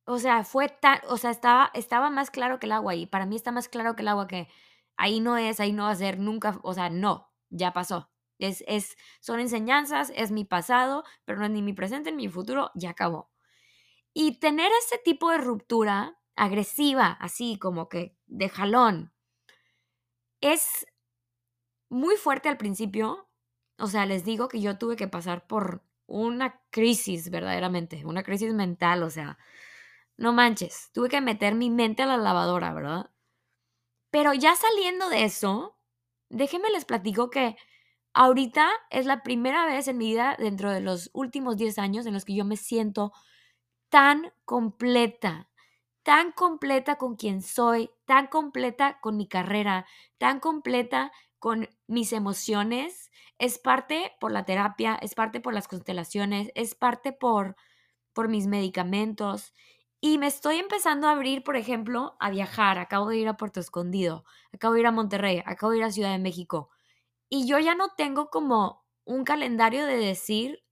O 0.04 0.18
sea, 0.18 0.44
fue 0.44 0.68
tan, 0.68 0.98
o 1.08 1.16
sea, 1.16 1.30
estaba, 1.30 1.70
estaba 1.74 2.10
más 2.10 2.30
claro 2.30 2.58
que 2.60 2.66
el 2.66 2.72
agua 2.72 2.94
y 2.94 3.06
para 3.06 3.26
mí 3.26 3.34
está 3.36 3.50
más 3.52 3.68
claro 3.68 3.96
que 3.96 4.02
el 4.02 4.08
agua 4.08 4.28
que 4.28 4.48
ahí 4.96 5.20
no 5.20 5.36
es, 5.36 5.58
ahí 5.60 5.72
no 5.72 5.84
va 5.84 5.90
a 5.90 5.94
ser 5.96 6.18
nunca, 6.18 6.58
o 6.62 6.74
sea, 6.74 6.90
no, 6.90 7.32
ya 7.50 7.72
pasó. 7.72 8.08
Es, 8.38 8.64
es, 8.66 8.96
son 9.20 9.40
enseñanzas, 9.40 10.12
es 10.14 10.30
mi 10.30 10.44
pasado, 10.44 11.04
pero 11.24 11.38
no 11.38 11.46
es 11.46 11.50
ni 11.50 11.62
mi 11.62 11.72
presente 11.72 12.10
ni 12.12 12.26
mi 12.26 12.28
futuro, 12.28 12.70
ya 12.74 12.90
acabó. 12.90 13.30
Y 14.14 14.38
tener 14.40 14.70
ese 14.84 14.98
tipo 14.98 15.30
de 15.30 15.38
ruptura 15.38 16.18
agresiva, 16.36 17.08
así 17.20 17.58
como 17.58 17.88
que 17.88 18.16
de 18.26 18.48
jalón, 18.48 19.12
es 20.40 20.86
muy 21.88 22.16
fuerte 22.16 22.48
al 22.48 22.56
principio. 22.56 23.28
O 23.78 23.86
sea, 23.86 24.06
les 24.06 24.24
digo 24.24 24.48
que 24.48 24.60
yo 24.60 24.78
tuve 24.78 24.96
que 24.96 25.08
pasar 25.08 25.46
por 25.46 25.82
una 26.06 26.60
crisis 26.70 27.30
verdaderamente, 27.30 28.04
una 28.04 28.22
crisis 28.22 28.54
mental, 28.54 29.02
o 29.02 29.10
sea, 29.10 29.38
no 30.16 30.32
manches, 30.32 30.90
tuve 30.92 31.08
que 31.08 31.20
meter 31.20 31.54
mi 31.54 31.70
mente 31.70 32.02
a 32.02 32.06
la 32.06 32.16
lavadora, 32.16 32.72
¿verdad? 32.72 33.10
Pero 34.10 34.32
ya 34.34 34.54
saliendo 34.56 35.08
de 35.08 35.24
eso, 35.24 35.76
déjenme 36.30 36.70
les 36.70 36.84
platico 36.84 37.30
que 37.30 37.56
ahorita 38.16 38.68
es 38.90 39.06
la 39.06 39.22
primera 39.22 39.66
vez 39.66 39.88
en 39.88 39.98
mi 39.98 40.06
vida, 40.10 40.36
dentro 40.38 40.70
de 40.72 40.80
los 40.80 41.10
últimos 41.14 41.56
10 41.56 41.78
años, 41.78 42.06
en 42.06 42.14
los 42.14 42.24
que 42.24 42.34
yo 42.34 42.44
me 42.44 42.56
siento 42.56 43.12
tan 43.88 44.32
completa, 44.44 45.48
tan 46.02 46.32
completa 46.32 46.96
con 46.96 47.16
quien 47.16 47.42
soy, 47.42 47.90
tan 48.06 48.28
completa 48.28 49.00
con 49.00 49.16
mi 49.16 49.28
carrera, 49.28 49.86
tan 50.18 50.40
completa 50.40 51.12
con 51.38 51.68
mis 51.86 52.12
emociones, 52.12 53.10
es 53.38 53.58
parte 53.58 54.12
por 54.20 54.32
la 54.32 54.44
terapia, 54.44 54.96
es 55.02 55.14
parte 55.14 55.40
por 55.40 55.54
las 55.54 55.68
constelaciones, 55.68 56.50
es 56.54 56.74
parte 56.74 57.12
por, 57.12 57.56
por 58.14 58.28
mis 58.28 58.46
medicamentos. 58.46 59.54
Y 60.00 60.18
me 60.18 60.26
estoy 60.28 60.58
empezando 60.58 61.08
a 61.08 61.12
abrir, 61.12 61.44
por 61.44 61.56
ejemplo, 61.56 62.16
a 62.20 62.30
viajar. 62.30 62.78
Acabo 62.78 63.08
de 63.08 63.18
ir 63.18 63.28
a 63.28 63.36
Puerto 63.36 63.60
Escondido, 63.60 64.24
acabo 64.52 64.74
de 64.74 64.80
ir 64.80 64.86
a 64.86 64.92
Monterrey, 64.92 65.42
acabo 65.46 65.72
de 65.72 65.78
ir 65.78 65.84
a 65.84 65.90
Ciudad 65.92 66.12
de 66.12 66.18
México. 66.18 66.70
Y 67.28 67.46
yo 67.46 67.58
ya 67.58 67.74
no 67.74 67.88
tengo 67.96 68.30
como 68.30 68.84
un 69.04 69.24
calendario 69.24 69.86
de 69.86 69.96
decir, 69.96 70.64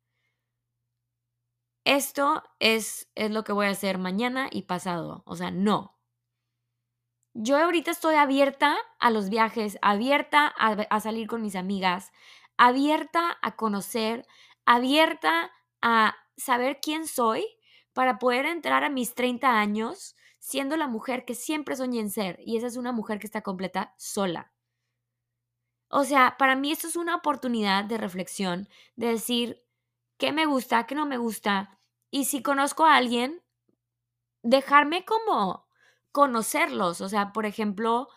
esto 1.85 2.43
es, 2.59 3.11
es 3.15 3.31
lo 3.31 3.45
que 3.45 3.53
voy 3.53 3.67
a 3.67 3.71
hacer 3.71 3.99
mañana 3.99 4.49
y 4.51 4.63
pasado. 4.63 5.23
O 5.27 5.37
sea, 5.37 5.51
no 5.51 5.95
yo 7.35 7.59
ahorita 7.59 7.91
estoy 7.91 8.15
abierta 8.15 8.77
a 9.01 9.11
los 9.11 9.29
viajes, 9.29 9.77
abierta 9.83 10.47
a, 10.57 11.01
salir 11.01 11.27
con 11.27 11.43
mis 11.43 11.57
amigas, 11.57 12.13
abierta 12.57 13.37
a 13.43 13.57
conocer, 13.57 14.25
abierta 14.65 15.51
a 15.83 16.15
saber 16.37 16.79
quién 16.81 17.09
soy 17.09 17.45
para 17.93 18.19
poder 18.21 18.47
entrar 18.47 18.85
a 18.85 18.89
mis 18.89 19.15
30 19.15 19.59
años 19.59 20.17
siendo 20.39 20.77
la 20.77 20.87
mujer 20.87 21.25
que 21.25 21.35
siempre 21.35 21.75
soñé 21.75 22.01
en 22.01 22.11
ser. 22.11 22.39
Y 22.45 22.57
esa 22.57 22.69
es 22.69 22.77
una 22.77 22.93
mujer 22.93 23.19
que 23.19 23.27
está 23.27 23.43
completa 23.43 23.95
sola. 23.99 24.54
O 25.97 26.03
sea, 26.03 26.35
para 26.39 26.57
mí 26.57 26.73
esto 26.73 26.89
es 26.89 26.97
una 26.97 27.15
oportunidad 27.15 27.85
de 27.85 27.99
reflexión, 27.99 28.69
de 28.97 29.11
decir 29.11 29.63
qué 30.19 30.33
me 30.33 30.45
gusta, 30.45 30.89
qué 30.89 30.97
no 30.97 31.07
me 31.07 31.19
gusta. 31.19 31.79
Y 32.11 32.25
si 32.25 32.43
conozco 32.43 32.85
a 32.85 32.97
alguien, 32.97 33.45
dejarme 34.43 35.05
como 35.05 35.69
conocerlos. 36.11 37.01
O 37.01 37.09
sea, 37.09 37.33
por 37.33 37.47
ejemplo, 37.47 38.09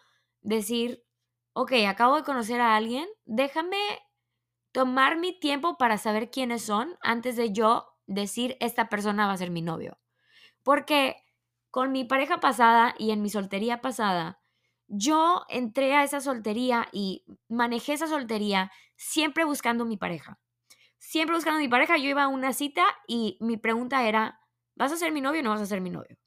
decir, 0.41 1.05
ok, 1.53 1.73
acabo 1.87 2.15
de 2.15 2.23
conocer 2.23 2.61
a 2.61 2.75
alguien, 2.75 3.07
déjame 3.25 3.77
tomar 4.71 5.19
mi 5.19 5.39
tiempo 5.39 5.77
para 5.77 5.99
saber 5.99 6.31
quiénes 6.31 6.63
son 6.63 6.97
antes 7.01 7.35
de 7.35 7.53
yo 7.53 7.93
decir, 8.07 8.57
esta 8.59 8.89
persona 8.89 9.27
va 9.27 9.33
a 9.33 9.37
ser 9.37 9.51
mi 9.51 9.61
novio. 9.61 9.99
Porque 10.63 11.17
con 11.69 11.91
mi 11.91 12.05
pareja 12.05 12.39
pasada 12.39 12.95
y 12.97 13.11
en 13.11 13.21
mi 13.21 13.29
soltería 13.29 13.81
pasada, 13.81 14.39
yo 14.87 15.43
entré 15.49 15.95
a 15.95 16.03
esa 16.03 16.21
soltería 16.21 16.87
y 16.91 17.25
manejé 17.49 17.93
esa 17.93 18.07
soltería 18.07 18.71
siempre 18.95 19.45
buscando 19.45 19.85
mi 19.85 19.97
pareja. 19.97 20.39
Siempre 20.97 21.35
buscando 21.35 21.59
mi 21.59 21.67
pareja, 21.67 21.97
yo 21.97 22.09
iba 22.09 22.23
a 22.23 22.27
una 22.27 22.53
cita 22.53 22.85
y 23.07 23.37
mi 23.39 23.57
pregunta 23.57 24.07
era, 24.07 24.39
¿vas 24.75 24.91
a 24.91 24.97
ser 24.97 25.11
mi 25.11 25.21
novio 25.21 25.41
o 25.41 25.43
no 25.43 25.51
vas 25.51 25.61
a 25.61 25.65
ser 25.65 25.81
mi 25.81 25.89
novio? 25.89 26.17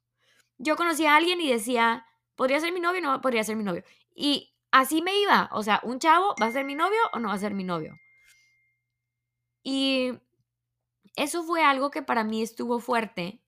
Yo 0.58 0.76
conocí 0.76 1.06
a 1.06 1.16
alguien 1.16 1.40
y 1.40 1.50
decía, 1.50 2.06
¿podría 2.36 2.60
ser 2.60 2.72
mi 2.72 2.80
novio 2.80 3.00
o 3.00 3.12
no 3.12 3.20
podría 3.20 3.44
ser 3.44 3.56
mi 3.56 3.64
novio? 3.64 3.82
Y 4.14 4.54
así 4.70 5.02
me 5.02 5.18
iba, 5.18 5.48
o 5.52 5.62
sea, 5.62 5.80
un 5.82 5.98
chavo, 5.98 6.34
¿va 6.40 6.46
a 6.46 6.52
ser 6.52 6.64
mi 6.64 6.74
novio 6.74 7.00
o 7.12 7.18
no 7.18 7.28
va 7.28 7.34
a 7.34 7.38
ser 7.38 7.54
mi 7.54 7.64
novio? 7.64 7.94
Y 9.62 10.12
eso 11.16 11.42
fue 11.44 11.62
algo 11.62 11.90
que 11.90 12.02
para 12.02 12.24
mí 12.24 12.42
estuvo 12.42 12.78
fuerte, 12.78 13.42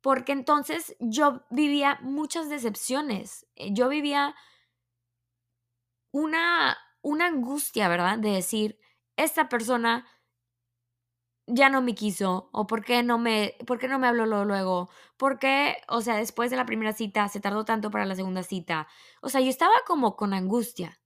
porque 0.00 0.32
entonces 0.32 0.96
yo 1.00 1.44
vivía 1.50 1.98
muchas 2.02 2.48
decepciones, 2.48 3.46
eh, 3.56 3.70
yo 3.72 3.88
vivía 3.88 4.34
una, 6.12 6.76
una 7.02 7.26
angustia, 7.26 7.88
¿verdad? 7.88 8.18
De 8.18 8.30
decir, 8.30 8.78
esta 9.16 9.48
persona 9.48 10.06
ya 11.46 11.68
no 11.68 11.82
me 11.82 11.94
quiso, 11.94 12.48
o 12.52 12.66
por 12.66 12.84
qué 12.84 13.02
no 13.02 13.18
me, 13.18 13.56
por 13.66 13.78
qué 13.78 13.88
no 13.88 13.98
me 13.98 14.06
habló 14.06 14.26
luego, 14.44 14.88
por 15.16 15.38
qué, 15.38 15.76
o 15.88 16.00
sea, 16.00 16.16
después 16.16 16.50
de 16.50 16.56
la 16.56 16.66
primera 16.66 16.92
cita 16.92 17.28
se 17.28 17.40
tardó 17.40 17.64
tanto 17.64 17.90
para 17.90 18.06
la 18.06 18.14
segunda 18.14 18.42
cita. 18.42 18.86
O 19.20 19.28
sea, 19.28 19.40
yo 19.40 19.50
estaba 19.50 19.74
como 19.86 20.16
con 20.16 20.32
angustia. 20.32 21.00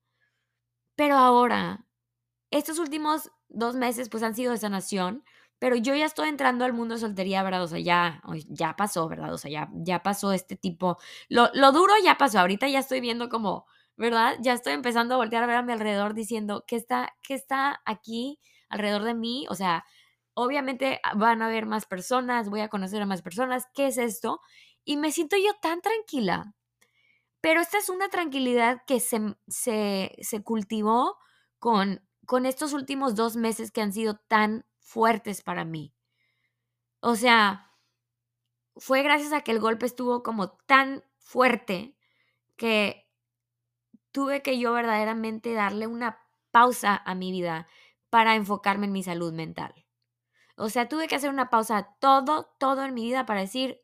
Pero 0.96 1.16
ahora, 1.16 1.86
estos 2.50 2.78
últimos 2.78 3.30
dos 3.48 3.76
meses 3.76 4.08
pues 4.08 4.22
han 4.22 4.34
sido 4.34 4.52
de 4.52 4.58
sanación, 4.58 5.24
pero 5.58 5.76
yo 5.76 5.94
ya 5.94 6.06
estoy 6.06 6.28
entrando 6.28 6.64
al 6.64 6.72
mundo 6.72 6.94
de 6.94 7.00
soltería, 7.00 7.42
¿verdad? 7.42 7.62
O 7.62 7.68
sea, 7.68 7.78
ya, 7.78 8.22
ya 8.48 8.76
pasó, 8.76 9.08
¿verdad? 9.08 9.32
O 9.32 9.38
sea, 9.38 9.50
ya, 9.50 9.70
ya 9.74 10.02
pasó 10.02 10.32
este 10.32 10.56
tipo, 10.56 10.98
lo, 11.28 11.50
lo 11.54 11.72
duro 11.72 11.92
ya 12.02 12.18
pasó, 12.18 12.40
ahorita 12.40 12.68
ya 12.68 12.80
estoy 12.80 13.00
viendo 13.00 13.28
como, 13.28 13.66
¿verdad? 13.96 14.36
Ya 14.40 14.52
estoy 14.52 14.74
empezando 14.74 15.14
a 15.14 15.18
voltear 15.18 15.42
a 15.44 15.46
ver 15.46 15.56
a 15.56 15.62
mi 15.62 15.72
alrededor 15.72 16.14
diciendo, 16.14 16.64
¿qué 16.66 16.76
está, 16.76 17.14
qué 17.22 17.34
está 17.34 17.82
aquí 17.86 18.40
alrededor 18.68 19.04
de 19.04 19.14
mí? 19.14 19.46
O 19.48 19.54
sea, 19.54 19.84
obviamente 20.34 21.00
ah, 21.04 21.14
van 21.14 21.42
a 21.42 21.46
haber 21.46 21.66
más 21.66 21.86
personas, 21.86 22.50
voy 22.50 22.60
a 22.60 22.68
conocer 22.68 23.00
a 23.02 23.06
más 23.06 23.22
personas, 23.22 23.66
¿qué 23.74 23.86
es 23.88 23.98
esto? 23.98 24.40
Y 24.84 24.96
me 24.96 25.12
siento 25.12 25.36
yo 25.36 25.52
tan 25.62 25.80
tranquila. 25.80 26.54
Pero 27.40 27.60
esta 27.60 27.78
es 27.78 27.88
una 27.90 28.08
tranquilidad 28.08 28.82
que 28.86 29.00
se, 29.00 29.20
se, 29.48 30.16
se 30.20 30.42
cultivó 30.42 31.18
con 31.58 32.00
con 32.26 32.46
estos 32.46 32.72
últimos 32.72 33.14
dos 33.14 33.36
meses 33.36 33.70
que 33.70 33.82
han 33.82 33.92
sido 33.92 34.16
tan 34.28 34.64
fuertes 34.84 35.42
para 35.42 35.64
mí. 35.64 35.92
O 37.00 37.16
sea, 37.16 37.72
fue 38.76 39.02
gracias 39.02 39.32
a 39.32 39.40
que 39.40 39.50
el 39.50 39.58
golpe 39.58 39.86
estuvo 39.86 40.22
como 40.22 40.50
tan 40.50 41.02
fuerte 41.16 41.96
que 42.56 43.10
tuve 44.12 44.42
que 44.42 44.58
yo 44.58 44.72
verdaderamente 44.72 45.52
darle 45.54 45.86
una 45.86 46.20
pausa 46.52 47.02
a 47.04 47.14
mi 47.14 47.32
vida 47.32 47.66
para 48.10 48.36
enfocarme 48.36 48.86
en 48.86 48.92
mi 48.92 49.02
salud 49.02 49.32
mental. 49.32 49.86
O 50.56 50.68
sea, 50.68 50.88
tuve 50.88 51.08
que 51.08 51.16
hacer 51.16 51.30
una 51.30 51.50
pausa 51.50 51.96
todo, 51.98 52.54
todo 52.58 52.84
en 52.84 52.94
mi 52.94 53.04
vida 53.04 53.26
para 53.26 53.40
decir, 53.40 53.82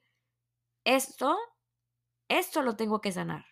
esto, 0.84 1.36
esto 2.28 2.62
lo 2.62 2.76
tengo 2.76 3.00
que 3.00 3.10
sanar. 3.10 3.46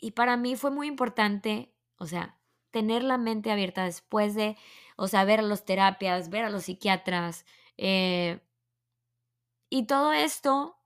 Y 0.00 0.12
para 0.12 0.36
mí 0.36 0.56
fue 0.56 0.70
muy 0.70 0.86
importante 0.88 1.74
o 1.98 2.06
sea, 2.06 2.37
tener 2.70 3.02
la 3.02 3.18
mente 3.18 3.50
abierta 3.50 3.84
después 3.84 4.34
de, 4.34 4.56
o 4.96 5.08
sea, 5.08 5.24
ver 5.24 5.40
a 5.40 5.42
los 5.42 5.64
terapias, 5.64 6.30
ver 6.30 6.44
a 6.44 6.50
los 6.50 6.64
psiquiatras. 6.64 7.44
Eh, 7.76 8.40
y 9.70 9.86
todo 9.86 10.12
esto 10.12 10.76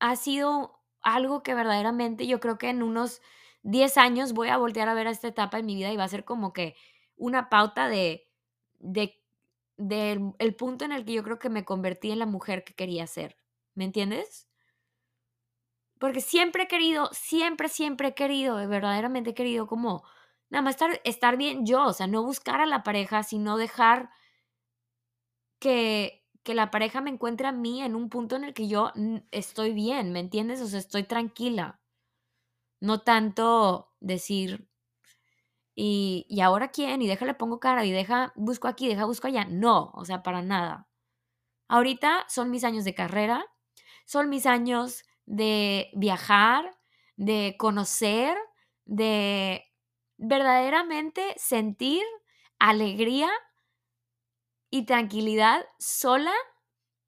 ha 0.00 0.16
sido 0.16 0.80
algo 1.00 1.42
que 1.42 1.54
verdaderamente 1.54 2.26
yo 2.26 2.40
creo 2.40 2.58
que 2.58 2.70
en 2.70 2.82
unos 2.82 3.20
10 3.62 3.96
años 3.96 4.32
voy 4.32 4.48
a 4.48 4.56
voltear 4.56 4.88
a 4.88 4.94
ver 4.94 5.06
a 5.08 5.10
esta 5.10 5.28
etapa 5.28 5.58
en 5.58 5.66
mi 5.66 5.74
vida 5.74 5.92
y 5.92 5.96
va 5.96 6.04
a 6.04 6.08
ser 6.08 6.24
como 6.24 6.52
que 6.52 6.76
una 7.16 7.48
pauta 7.48 7.88
de, 7.88 8.28
de, 8.78 9.22
el 10.38 10.54
punto 10.54 10.84
en 10.84 10.92
el 10.92 11.04
que 11.04 11.12
yo 11.12 11.22
creo 11.22 11.38
que 11.38 11.50
me 11.50 11.64
convertí 11.64 12.10
en 12.10 12.18
la 12.18 12.26
mujer 12.26 12.64
que 12.64 12.74
quería 12.74 13.06
ser. 13.06 13.36
¿Me 13.74 13.84
entiendes? 13.84 14.48
Porque 15.98 16.20
siempre 16.20 16.64
he 16.64 16.68
querido, 16.68 17.10
siempre, 17.12 17.68
siempre 17.68 18.08
he 18.08 18.14
querido, 18.14 18.56
verdaderamente 18.68 19.30
he 19.30 19.34
querido 19.34 19.66
como 19.66 20.04
nada 20.50 20.62
más 20.62 20.74
estar, 20.74 21.00
estar 21.04 21.36
bien 21.36 21.66
yo, 21.66 21.84
o 21.86 21.92
sea, 21.92 22.06
no 22.06 22.22
buscar 22.24 22.60
a 22.60 22.66
la 22.66 22.82
pareja, 22.82 23.22
sino 23.22 23.56
dejar 23.58 24.10
que, 25.60 26.24
que 26.42 26.54
la 26.54 26.70
pareja 26.70 27.00
me 27.00 27.10
encuentre 27.10 27.46
a 27.48 27.52
mí 27.52 27.82
en 27.82 27.94
un 27.94 28.08
punto 28.08 28.36
en 28.36 28.44
el 28.44 28.54
que 28.54 28.68
yo 28.68 28.92
estoy 29.30 29.72
bien, 29.72 30.12
¿me 30.12 30.20
entiendes? 30.20 30.60
O 30.60 30.66
sea, 30.66 30.78
estoy 30.78 31.04
tranquila. 31.04 31.80
No 32.80 33.02
tanto 33.02 33.92
decir, 34.00 34.68
y, 35.74 36.26
y 36.28 36.40
ahora 36.40 36.68
quién, 36.68 37.02
y 37.02 37.06
déjale 37.06 37.34
pongo 37.34 37.60
cara, 37.60 37.84
y 37.84 37.92
deja, 37.92 38.32
busco 38.36 38.68
aquí, 38.68 38.88
deja, 38.88 39.04
busco 39.04 39.28
allá. 39.28 39.44
No, 39.48 39.90
o 39.94 40.04
sea, 40.04 40.22
para 40.22 40.42
nada. 40.42 40.88
Ahorita 41.68 42.26
son 42.28 42.50
mis 42.50 42.64
años 42.64 42.84
de 42.84 42.94
carrera, 42.94 43.46
son 44.06 44.30
mis 44.30 44.46
años 44.46 45.04
de 45.26 45.90
viajar, 45.94 46.70
de 47.16 47.56
conocer, 47.58 48.36
de 48.86 49.67
verdaderamente 50.18 51.34
sentir 51.36 52.04
alegría 52.58 53.30
y 54.70 54.84
tranquilidad 54.84 55.64
sola 55.78 56.34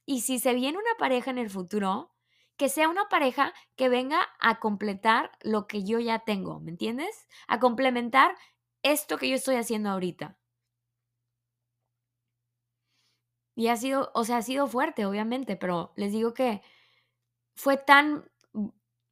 y 0.06 0.22
si 0.22 0.38
se 0.38 0.54
viene 0.54 0.78
una 0.78 0.96
pareja 0.98 1.30
en 1.30 1.38
el 1.38 1.50
futuro, 1.50 2.12
que 2.56 2.68
sea 2.68 2.88
una 2.88 3.08
pareja 3.08 3.54
que 3.76 3.88
venga 3.88 4.28
a 4.40 4.60
completar 4.60 5.32
lo 5.42 5.66
que 5.66 5.84
yo 5.84 5.98
ya 5.98 6.20
tengo, 6.20 6.60
¿me 6.60 6.70
entiendes? 6.70 7.26
A 7.48 7.60
complementar 7.60 8.36
esto 8.82 9.18
que 9.18 9.28
yo 9.28 9.36
estoy 9.36 9.56
haciendo 9.56 9.90
ahorita. 9.90 10.36
Y 13.54 13.68
ha 13.68 13.76
sido, 13.76 14.10
o 14.14 14.24
sea, 14.24 14.38
ha 14.38 14.42
sido 14.42 14.66
fuerte, 14.66 15.06
obviamente, 15.06 15.56
pero 15.56 15.92
les 15.96 16.12
digo 16.12 16.34
que 16.34 16.62
fue 17.56 17.76
tan, 17.76 18.30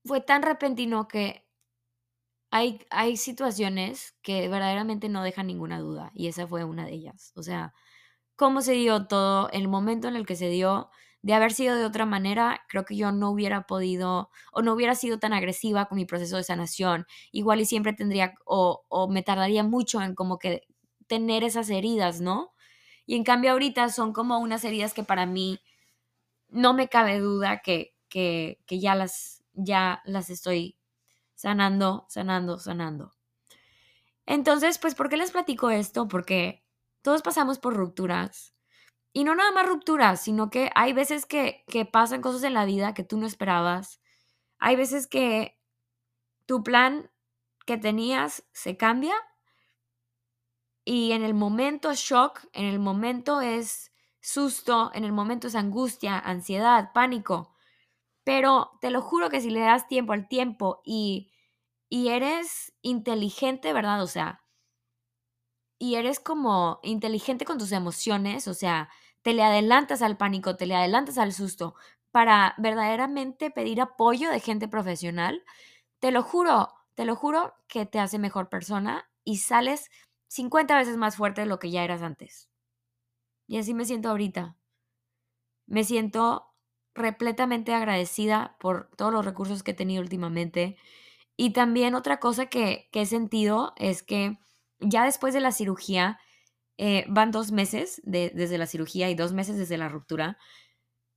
fue 0.04 0.20
tan 0.20 0.42
repentino 0.42 1.08
que 1.08 1.47
hay, 2.50 2.80
hay 2.90 3.16
situaciones 3.16 4.14
que 4.22 4.48
verdaderamente 4.48 5.08
no 5.08 5.22
dejan 5.22 5.46
ninguna 5.48 5.78
duda 5.80 6.10
y 6.14 6.28
esa 6.28 6.46
fue 6.46 6.64
una 6.64 6.86
de 6.86 6.92
ellas. 6.94 7.32
O 7.36 7.42
sea, 7.42 7.74
cómo 8.36 8.62
se 8.62 8.72
dio 8.72 9.06
todo, 9.06 9.50
el 9.52 9.68
momento 9.68 10.08
en 10.08 10.16
el 10.16 10.26
que 10.26 10.36
se 10.36 10.48
dio, 10.48 10.90
de 11.22 11.34
haber 11.34 11.52
sido 11.52 11.76
de 11.76 11.84
otra 11.84 12.06
manera, 12.06 12.62
creo 12.68 12.84
que 12.84 12.96
yo 12.96 13.12
no 13.12 13.30
hubiera 13.30 13.66
podido 13.66 14.30
o 14.52 14.62
no 14.62 14.72
hubiera 14.74 14.94
sido 14.94 15.18
tan 15.18 15.32
agresiva 15.32 15.86
con 15.86 15.96
mi 15.96 16.04
proceso 16.06 16.36
de 16.36 16.44
sanación. 16.44 17.06
Igual 17.32 17.60
y 17.60 17.66
siempre 17.66 17.92
tendría 17.92 18.34
o, 18.46 18.84
o 18.88 19.08
me 19.08 19.22
tardaría 19.22 19.64
mucho 19.64 20.00
en 20.02 20.14
como 20.14 20.38
que 20.38 20.62
tener 21.08 21.44
esas 21.44 21.70
heridas, 21.70 22.20
¿no? 22.20 22.52
Y 23.06 23.16
en 23.16 23.24
cambio 23.24 23.52
ahorita 23.52 23.88
son 23.90 24.12
como 24.12 24.38
unas 24.38 24.64
heridas 24.64 24.94
que 24.94 25.02
para 25.04 25.26
mí 25.26 25.60
no 26.48 26.74
me 26.74 26.88
cabe 26.88 27.18
duda 27.20 27.60
que, 27.62 27.94
que, 28.08 28.60
que 28.66 28.80
ya, 28.80 28.94
las, 28.94 29.44
ya 29.54 30.02
las 30.04 30.30
estoy 30.30 30.77
sanando, 31.38 32.04
sanando, 32.08 32.58
sanando. 32.58 33.12
Entonces, 34.26 34.78
pues, 34.78 34.96
¿por 34.96 35.08
qué 35.08 35.16
les 35.16 35.30
platico 35.30 35.70
esto? 35.70 36.08
Porque 36.08 36.64
todos 37.00 37.22
pasamos 37.22 37.60
por 37.60 37.74
rupturas. 37.74 38.54
Y 39.12 39.22
no 39.22 39.36
nada 39.36 39.52
más 39.52 39.66
rupturas, 39.66 40.20
sino 40.20 40.50
que 40.50 40.70
hay 40.74 40.92
veces 40.92 41.26
que, 41.26 41.64
que 41.68 41.84
pasan 41.84 42.22
cosas 42.22 42.42
en 42.42 42.54
la 42.54 42.64
vida 42.64 42.92
que 42.92 43.04
tú 43.04 43.18
no 43.18 43.26
esperabas. 43.26 44.00
Hay 44.58 44.74
veces 44.74 45.06
que 45.06 45.60
tu 46.44 46.64
plan 46.64 47.08
que 47.66 47.76
tenías 47.78 48.44
se 48.52 48.76
cambia 48.76 49.14
y 50.84 51.12
en 51.12 51.22
el 51.22 51.34
momento 51.34 51.90
es 51.92 52.00
shock, 52.00 52.40
en 52.52 52.64
el 52.64 52.80
momento 52.80 53.40
es 53.40 53.92
susto, 54.20 54.90
en 54.92 55.04
el 55.04 55.12
momento 55.12 55.46
es 55.46 55.54
angustia, 55.54 56.18
ansiedad, 56.18 56.92
pánico. 56.92 57.54
Pero 58.28 58.72
te 58.82 58.90
lo 58.90 59.00
juro 59.00 59.30
que 59.30 59.40
si 59.40 59.48
le 59.48 59.60
das 59.60 59.88
tiempo 59.88 60.12
al 60.12 60.28
tiempo 60.28 60.82
y, 60.84 61.32
y 61.88 62.08
eres 62.08 62.74
inteligente, 62.82 63.72
¿verdad? 63.72 64.02
O 64.02 64.06
sea, 64.06 64.42
y 65.78 65.94
eres 65.94 66.20
como 66.20 66.78
inteligente 66.82 67.46
con 67.46 67.56
tus 67.56 67.72
emociones, 67.72 68.46
o 68.46 68.52
sea, 68.52 68.90
te 69.22 69.32
le 69.32 69.42
adelantas 69.42 70.02
al 70.02 70.18
pánico, 70.18 70.56
te 70.56 70.66
le 70.66 70.74
adelantas 70.74 71.16
al 71.16 71.32
susto 71.32 71.74
para 72.10 72.54
verdaderamente 72.58 73.50
pedir 73.50 73.80
apoyo 73.80 74.28
de 74.30 74.40
gente 74.40 74.68
profesional, 74.68 75.42
te 75.98 76.10
lo 76.10 76.22
juro, 76.22 76.68
te 76.96 77.06
lo 77.06 77.16
juro 77.16 77.54
que 77.66 77.86
te 77.86 77.98
hace 77.98 78.18
mejor 78.18 78.50
persona 78.50 79.10
y 79.24 79.38
sales 79.38 79.90
50 80.26 80.76
veces 80.76 80.98
más 80.98 81.16
fuerte 81.16 81.40
de 81.40 81.46
lo 81.46 81.58
que 81.58 81.70
ya 81.70 81.82
eras 81.82 82.02
antes. 82.02 82.50
Y 83.46 83.56
así 83.56 83.72
me 83.72 83.86
siento 83.86 84.10
ahorita. 84.10 84.54
Me 85.66 85.82
siento 85.82 86.47
repletamente 86.98 87.74
agradecida 87.74 88.56
por 88.60 88.90
todos 88.96 89.12
los 89.12 89.24
recursos 89.24 89.62
que 89.62 89.72
he 89.72 89.74
tenido 89.74 90.02
últimamente. 90.02 90.76
Y 91.36 91.52
también 91.52 91.94
otra 91.94 92.20
cosa 92.20 92.46
que, 92.46 92.88
he 92.92 93.06
sentido 93.06 93.72
es 93.76 94.02
que 94.02 94.38
ya 94.80 95.04
después 95.04 95.34
de 95.34 95.40
la 95.40 95.52
cirugía, 95.52 96.18
eh, 96.76 97.04
van 97.08 97.30
dos 97.30 97.50
meses 97.52 98.00
desde 98.04 98.58
la 98.58 98.66
cirugía 98.66 99.10
y 99.10 99.14
dos 99.14 99.32
meses 99.32 99.56
desde 99.56 99.78
la 99.78 99.88
ruptura. 99.88 100.38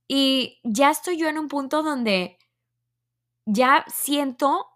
Y 0.08 0.60
ya 0.64 0.90
estoy 0.90 1.16
yo 1.18 1.28
en 1.28 1.38
un 1.38 1.48
punto 1.48 1.82
donde 1.82 2.38
ya 3.46 3.84
siento 3.88 4.66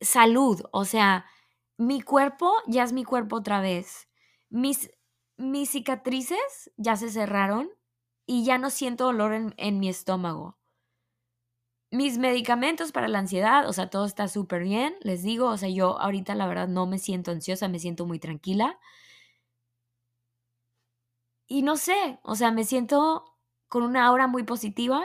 salud, 0.00 0.62
o 0.72 0.84
sea, 0.84 1.26
mi 1.78 2.00
cuerpo 2.00 2.52
ya 2.66 2.84
es 2.84 2.92
mi 2.92 3.04
cuerpo 3.04 3.36
otra 3.36 3.60
vez. 3.60 4.08
Mis, 4.50 4.90
mis 5.36 5.70
cicatrices 5.70 6.70
ya 6.76 6.96
se 6.96 7.10
cerraron 7.10 7.70
y 8.32 8.44
ya 8.44 8.56
no 8.56 8.70
siento 8.70 9.04
dolor 9.04 9.34
en, 9.34 9.54
en 9.58 9.78
mi 9.78 9.90
estómago. 9.90 10.56
Mis 11.90 12.16
medicamentos 12.16 12.90
para 12.90 13.06
la 13.06 13.18
ansiedad, 13.18 13.68
o 13.68 13.74
sea, 13.74 13.90
todo 13.90 14.06
está 14.06 14.26
súper 14.26 14.62
bien, 14.62 14.94
les 15.02 15.22
digo, 15.22 15.48
o 15.50 15.58
sea, 15.58 15.68
yo 15.68 16.00
ahorita 16.00 16.34
la 16.34 16.46
verdad 16.46 16.66
no 16.66 16.86
me 16.86 16.98
siento 16.98 17.30
ansiosa, 17.30 17.68
me 17.68 17.78
siento 17.78 18.06
muy 18.06 18.18
tranquila. 18.18 18.78
Y 21.46 21.60
no 21.62 21.76
sé, 21.76 22.18
o 22.22 22.34
sea, 22.34 22.50
me 22.52 22.64
siento 22.64 23.36
con 23.68 23.82
una 23.82 24.06
aura 24.06 24.26
muy 24.28 24.44
positiva 24.44 25.04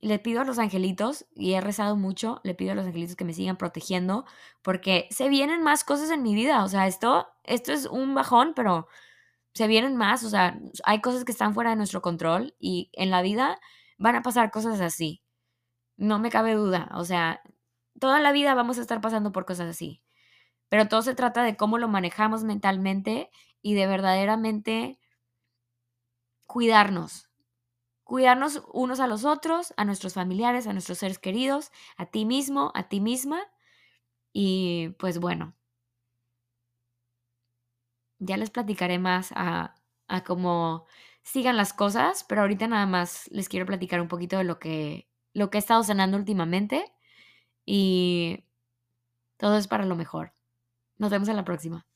le 0.00 0.18
pido 0.18 0.40
a 0.40 0.44
los 0.44 0.58
angelitos, 0.58 1.26
y 1.34 1.54
he 1.54 1.60
rezado 1.60 1.96
mucho, 1.96 2.40
le 2.44 2.54
pido 2.54 2.72
a 2.72 2.74
los 2.74 2.86
angelitos 2.86 3.16
que 3.16 3.24
me 3.24 3.32
sigan 3.32 3.56
protegiendo, 3.56 4.24
porque 4.62 5.08
se 5.10 5.28
vienen 5.28 5.62
más 5.62 5.84
cosas 5.84 6.10
en 6.10 6.22
mi 6.22 6.34
vida. 6.34 6.64
O 6.64 6.68
sea, 6.68 6.86
esto, 6.86 7.28
esto 7.44 7.72
es 7.72 7.86
un 7.86 8.14
bajón, 8.14 8.52
pero 8.54 8.86
se 9.54 9.66
vienen 9.66 9.96
más. 9.96 10.24
O 10.24 10.30
sea, 10.30 10.58
hay 10.84 11.00
cosas 11.00 11.24
que 11.24 11.32
están 11.32 11.54
fuera 11.54 11.70
de 11.70 11.76
nuestro 11.76 12.02
control 12.02 12.54
y 12.58 12.90
en 12.94 13.10
la 13.10 13.22
vida 13.22 13.60
van 13.98 14.16
a 14.16 14.22
pasar 14.22 14.50
cosas 14.50 14.80
así. 14.80 15.22
No 15.96 16.18
me 16.18 16.30
cabe 16.30 16.54
duda. 16.54 16.90
O 16.94 17.04
sea, 17.04 17.42
toda 18.00 18.20
la 18.20 18.32
vida 18.32 18.54
vamos 18.54 18.78
a 18.78 18.82
estar 18.82 19.00
pasando 19.00 19.32
por 19.32 19.46
cosas 19.46 19.68
así. 19.68 20.02
Pero 20.68 20.88
todo 20.88 21.02
se 21.02 21.14
trata 21.14 21.42
de 21.42 21.56
cómo 21.56 21.78
lo 21.78 21.88
manejamos 21.88 22.44
mentalmente 22.44 23.30
y 23.62 23.74
de 23.74 23.86
verdaderamente 23.86 24.98
cuidarnos 26.46 27.28
cuidarnos 28.08 28.62
unos 28.72 29.00
a 29.00 29.06
los 29.06 29.26
otros, 29.26 29.74
a 29.76 29.84
nuestros 29.84 30.14
familiares, 30.14 30.66
a 30.66 30.72
nuestros 30.72 30.96
seres 30.96 31.18
queridos, 31.18 31.70
a 31.98 32.06
ti 32.06 32.24
mismo, 32.24 32.72
a 32.74 32.88
ti 32.88 33.00
misma. 33.00 33.42
Y 34.32 34.90
pues 34.98 35.20
bueno, 35.20 35.54
ya 38.18 38.36
les 38.36 38.50
platicaré 38.50 38.98
más 38.98 39.32
a, 39.34 39.74
a 40.08 40.24
cómo 40.24 40.86
sigan 41.22 41.56
las 41.56 41.72
cosas, 41.72 42.24
pero 42.28 42.42
ahorita 42.42 42.68
nada 42.68 42.86
más 42.86 43.28
les 43.30 43.48
quiero 43.48 43.66
platicar 43.66 44.00
un 44.00 44.08
poquito 44.08 44.38
de 44.38 44.44
lo 44.44 44.58
que, 44.58 45.08
lo 45.34 45.50
que 45.50 45.58
he 45.58 45.60
estado 45.60 45.82
cenando 45.84 46.16
últimamente 46.16 46.84
y 47.66 48.44
todo 49.36 49.56
es 49.58 49.68
para 49.68 49.84
lo 49.84 49.96
mejor. 49.96 50.32
Nos 50.98 51.10
vemos 51.10 51.28
en 51.28 51.36
la 51.36 51.44
próxima. 51.44 51.87